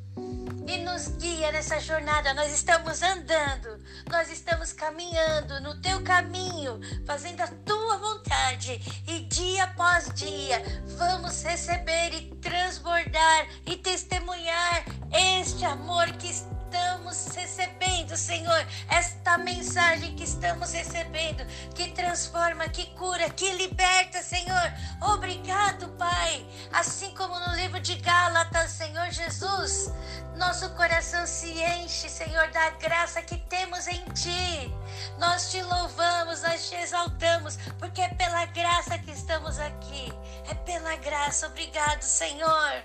e 0.67 0.79
nos 0.79 1.09
guia 1.09 1.53
nessa 1.53 1.79
jornada. 1.79 2.33
Nós 2.33 2.53
estamos 2.53 3.03
andando, 3.03 3.85
nós 4.09 4.31
estamos 4.31 4.73
caminhando 4.73 5.61
no 5.61 5.81
teu 5.83 6.03
caminho, 6.03 6.81
fazendo 7.07 7.43
a 7.43 7.49
tua 7.49 7.99
vontade, 7.99 8.81
e 9.07 9.21
dia 9.21 9.65
após 9.65 10.11
dia 10.15 10.63
vamos 10.97 11.43
receber 11.43 12.15
e 12.15 12.35
transbordar 12.37 13.47
e 13.67 13.77
testemunhar 13.77 14.85
este 15.13 15.65
amor 15.67 16.07
que 16.13 16.31
está 16.31 16.60
estamos 16.71 17.27
recebendo, 17.35 18.17
Senhor, 18.17 18.67
esta 18.89 19.37
mensagem 19.37 20.15
que 20.15 20.23
estamos 20.23 20.73
recebendo, 20.73 21.45
que 21.75 21.91
transforma, 21.91 22.69
que 22.69 22.87
cura, 22.95 23.29
que 23.29 23.53
liberta, 23.55 24.23
Senhor. 24.23 24.73
Obrigado, 25.01 25.89
Pai. 25.99 26.47
Assim 26.73 27.13
como 27.15 27.39
no 27.41 27.57
livro 27.57 27.81
de 27.81 27.97
Gálatas, 27.97 28.71
Senhor 28.71 29.11
Jesus, 29.11 29.91
nosso 30.37 30.71
coração 30.71 31.27
se 31.27 31.51
enche, 31.51 32.09
Senhor, 32.09 32.49
da 32.53 32.71
graça 32.71 33.21
que 33.21 33.37
temos 33.37 33.89
em 33.89 34.05
Ti. 34.13 34.73
Nós 35.19 35.51
te 35.51 35.61
louvamos, 35.63 36.43
nós 36.43 36.69
te 36.69 36.77
exaltamos, 36.77 37.57
porque 37.81 38.01
é 38.01 38.09
pela 38.11 38.47
graça 38.47 38.97
que 38.99 39.11
estamos 39.11 39.59
aqui. 39.59 40.13
É 40.49 40.55
pela 40.55 40.95
graça. 40.97 41.49
Obrigado, 41.49 42.03
Senhor. 42.03 42.85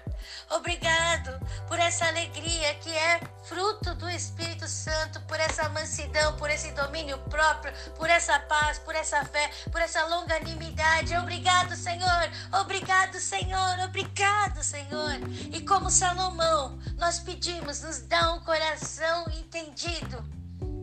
Obrigado 0.49 1.39
por 1.67 1.79
essa 1.79 2.05
alegria 2.05 2.75
que 2.75 2.91
é 2.91 3.19
fruto 3.43 3.93
do 3.95 4.09
Espírito 4.09 4.67
Santo, 4.67 5.19
por 5.21 5.39
essa 5.39 5.69
mansidão, 5.69 6.35
por 6.37 6.49
esse 6.49 6.71
domínio 6.71 7.17
próprio, 7.29 7.73
por 7.95 8.09
essa 8.09 8.39
paz, 8.39 8.79
por 8.79 8.95
essa 8.95 9.23
fé, 9.25 9.51
por 9.71 9.81
essa 9.81 10.05
longanimidade. 10.05 11.15
Obrigado, 11.17 11.75
Senhor. 11.75 12.29
Obrigado, 12.61 13.19
Senhor. 13.19 13.79
Obrigado, 13.85 14.63
Senhor. 14.63 15.19
E 15.51 15.61
como 15.61 15.89
Salomão, 15.89 16.79
nós 16.97 17.19
pedimos, 17.19 17.81
nos 17.81 17.99
dá 18.01 18.33
um 18.33 18.39
coração 18.41 19.25
entendido 19.31 20.23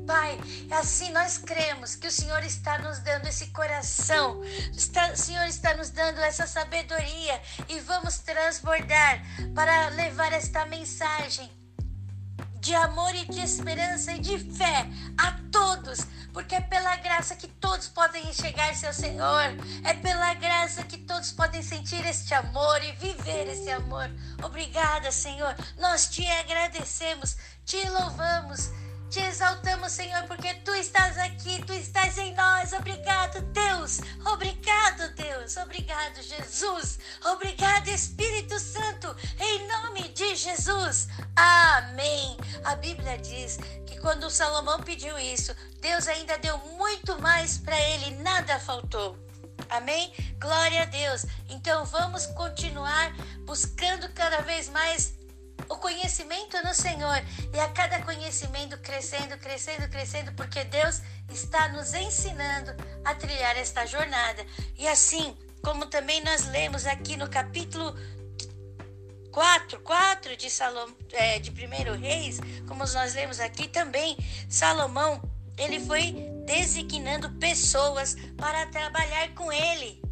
Pai, 0.06 0.38
assim 0.70 1.10
nós 1.12 1.38
cremos 1.38 1.94
que 1.94 2.06
o 2.06 2.10
Senhor 2.10 2.42
está 2.42 2.78
nos 2.78 2.98
dando 3.00 3.28
esse 3.28 3.48
coração, 3.48 4.42
está, 4.76 5.12
o 5.12 5.16
Senhor 5.16 5.46
está 5.46 5.74
nos 5.74 5.90
dando 5.90 6.20
essa 6.20 6.46
sabedoria 6.46 7.40
e 7.68 7.78
vamos 7.80 8.18
transbordar 8.18 9.22
para 9.54 9.88
levar 9.90 10.32
esta 10.32 10.66
mensagem 10.66 11.50
de 12.62 12.74
amor 12.74 13.12
e 13.14 13.24
de 13.26 13.40
esperança 13.40 14.12
e 14.12 14.20
de 14.20 14.38
fé 14.38 14.86
a 15.18 15.32
todos, 15.50 16.06
porque 16.32 16.54
é 16.54 16.60
pela 16.60 16.94
graça 16.96 17.34
que 17.34 17.48
todos 17.48 17.88
podem 17.88 18.28
enxergar 18.28 18.74
seu 18.76 18.92
Senhor, 18.92 19.56
é 19.82 19.94
pela 19.94 20.32
graça 20.34 20.84
que 20.84 20.98
todos 20.98 21.32
podem 21.32 21.60
sentir 21.60 22.06
este 22.06 22.32
amor 22.34 22.82
e 22.84 22.92
viver 22.92 23.48
esse 23.48 23.68
amor. 23.70 24.08
Obrigada, 24.44 25.10
Senhor. 25.10 25.56
Nós 25.76 26.08
te 26.08 26.24
agradecemos, 26.26 27.36
te 27.64 27.84
louvamos 27.88 28.70
te 29.12 29.20
exaltamos, 29.20 29.92
Senhor, 29.92 30.22
porque 30.22 30.54
tu 30.64 30.72
estás 30.72 31.18
aqui, 31.18 31.62
tu 31.66 31.74
estás 31.74 32.16
em 32.16 32.34
nós. 32.34 32.72
Obrigado, 32.72 33.42
Deus. 33.42 34.00
Obrigado, 34.24 35.14
Deus. 35.14 35.54
Obrigado, 35.58 36.22
Jesus. 36.22 36.98
Obrigado, 37.26 37.88
Espírito 37.88 38.58
Santo. 38.58 39.14
Em 39.38 39.68
nome 39.68 40.08
de 40.14 40.34
Jesus. 40.34 41.08
Amém. 41.36 42.38
A 42.64 42.74
Bíblia 42.74 43.18
diz 43.18 43.58
que 43.86 44.00
quando 44.00 44.30
Salomão 44.30 44.80
pediu 44.80 45.18
isso, 45.18 45.54
Deus 45.82 46.08
ainda 46.08 46.38
deu 46.38 46.56
muito 46.78 47.20
mais 47.20 47.58
para 47.58 47.78
ele, 47.78 48.16
nada 48.22 48.58
faltou. 48.58 49.18
Amém? 49.68 50.10
Glória 50.40 50.84
a 50.84 50.86
Deus. 50.86 51.26
Então 51.50 51.84
vamos 51.84 52.24
continuar 52.28 53.14
buscando 53.44 54.08
cada 54.14 54.40
vez 54.40 54.70
mais 54.70 55.12
o 55.68 55.76
conhecimento 55.76 56.56
no 56.64 56.74
Senhor 56.74 57.22
e 57.52 57.60
a 57.60 57.68
cada 57.68 58.00
conhecimento 58.02 58.78
crescendo, 58.78 59.36
crescendo, 59.38 59.88
crescendo, 59.88 60.32
porque 60.32 60.64
Deus 60.64 61.00
está 61.30 61.68
nos 61.68 61.94
ensinando 61.94 62.72
a 63.04 63.14
trilhar 63.14 63.56
esta 63.56 63.86
jornada. 63.86 64.44
E 64.76 64.86
assim, 64.88 65.36
como 65.62 65.86
também 65.86 66.22
nós 66.24 66.46
lemos 66.48 66.86
aqui 66.86 67.16
no 67.16 67.28
capítulo 67.28 67.94
4, 69.30 69.80
4 69.80 70.36
de, 70.36 70.50
Salom, 70.50 70.90
é, 71.12 71.38
de 71.38 71.50
1 71.50 71.98
Reis, 71.98 72.38
como 72.68 72.84
nós 72.84 73.14
lemos 73.14 73.40
aqui 73.40 73.66
também, 73.66 74.16
Salomão, 74.48 75.22
ele 75.56 75.80
foi 75.80 76.12
designando 76.44 77.30
pessoas 77.32 78.16
para 78.36 78.66
trabalhar 78.66 79.34
com 79.34 79.50
ele. 79.50 80.02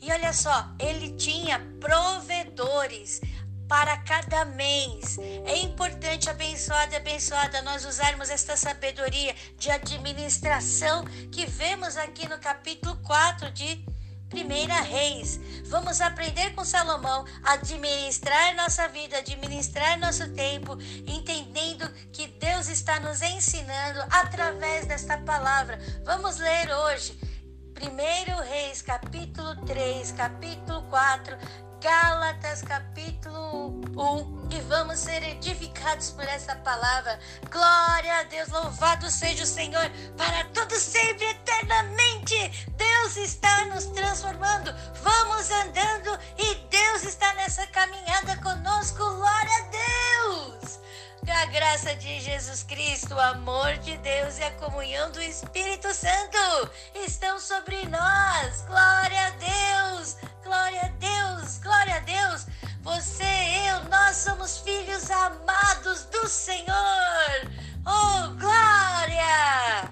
E 0.00 0.10
olha 0.10 0.32
só, 0.32 0.74
ele 0.78 1.16
tinha 1.16 1.58
provedores 1.80 3.20
para 3.68 3.96
cada 3.98 4.44
mês. 4.44 5.18
É 5.44 5.58
importante, 5.58 6.30
abençoada 6.30 6.96
abençoada, 6.96 7.62
nós 7.62 7.84
usarmos 7.84 8.30
esta 8.30 8.56
sabedoria 8.56 9.34
de 9.58 9.70
administração 9.70 11.04
que 11.30 11.46
vemos 11.46 11.96
aqui 11.96 12.28
no 12.28 12.38
capítulo 12.38 12.96
4 13.02 13.50
de 13.50 13.84
Primeira 14.28 14.80
Reis. 14.80 15.40
Vamos 15.66 16.00
aprender 16.00 16.54
com 16.54 16.64
Salomão 16.64 17.24
a 17.44 17.52
administrar 17.52 18.54
nossa 18.56 18.88
vida, 18.88 19.18
administrar 19.18 19.98
nosso 19.98 20.28
tempo, 20.34 20.76
entendendo 21.06 21.88
que 22.12 22.26
Deus 22.26 22.68
está 22.68 22.98
nos 23.00 23.22
ensinando 23.22 24.00
através 24.10 24.86
desta 24.86 25.18
palavra. 25.18 25.78
Vamos 26.04 26.38
ler 26.38 26.70
hoje. 26.70 27.18
Primeiro 27.74 28.40
Reis, 28.42 28.82
capítulo 28.82 29.54
3, 29.66 30.12
capítulo 30.12 30.82
4, 30.88 31.36
Gálatas 31.80 32.62
capítulo 32.62 33.25
um 33.96 34.48
e 34.50 34.60
vamos 34.62 34.98
ser 34.98 35.22
edificados 35.22 36.10
por 36.10 36.24
essa 36.24 36.54
palavra. 36.56 37.18
Glória 37.50 38.18
a 38.18 38.22
Deus, 38.24 38.48
louvado 38.48 39.10
seja 39.10 39.44
o 39.44 39.46
Senhor 39.46 39.90
para 40.16 40.44
todo 40.46 40.74
sempre 40.78 41.24
eternamente. 41.24 42.66
Deus 42.76 43.16
está 43.16 43.64
nos 43.66 43.86
transformando. 43.86 44.74
Vamos 45.02 45.50
andando 45.50 46.18
e 46.38 46.54
Deus 46.70 47.04
está 47.04 47.32
nessa 47.34 47.66
caminhada 47.68 48.36
conosco. 48.38 48.98
Glória 48.98 49.56
a 49.56 49.70
Deus. 49.70 50.80
A 51.28 51.44
graça 51.46 51.94
de 51.96 52.20
Jesus 52.20 52.62
Cristo, 52.62 53.14
o 53.14 53.20
amor 53.20 53.76
de 53.78 53.96
Deus 53.98 54.38
e 54.38 54.42
a 54.42 54.50
comunhão 54.52 55.10
do 55.10 55.20
Espírito 55.20 55.92
Santo 55.92 56.70
estão 56.94 57.38
sobre 57.38 57.86
nós. 57.88 58.62
Glória 58.62 59.26
a 59.26 59.30
Deus. 59.30 60.16
Glória 60.42 60.80
a 60.82 60.88
Deus. 60.88 61.58
Glória 61.58 61.96
a 61.96 62.00
Deus. 62.00 62.46
Você, 62.86 63.24
eu, 63.68 63.82
nós 63.90 64.16
somos 64.16 64.58
filhos 64.58 65.10
amados 65.10 66.04
do 66.04 66.28
Senhor. 66.28 67.50
Oh, 67.84 68.28
glória! 68.38 69.90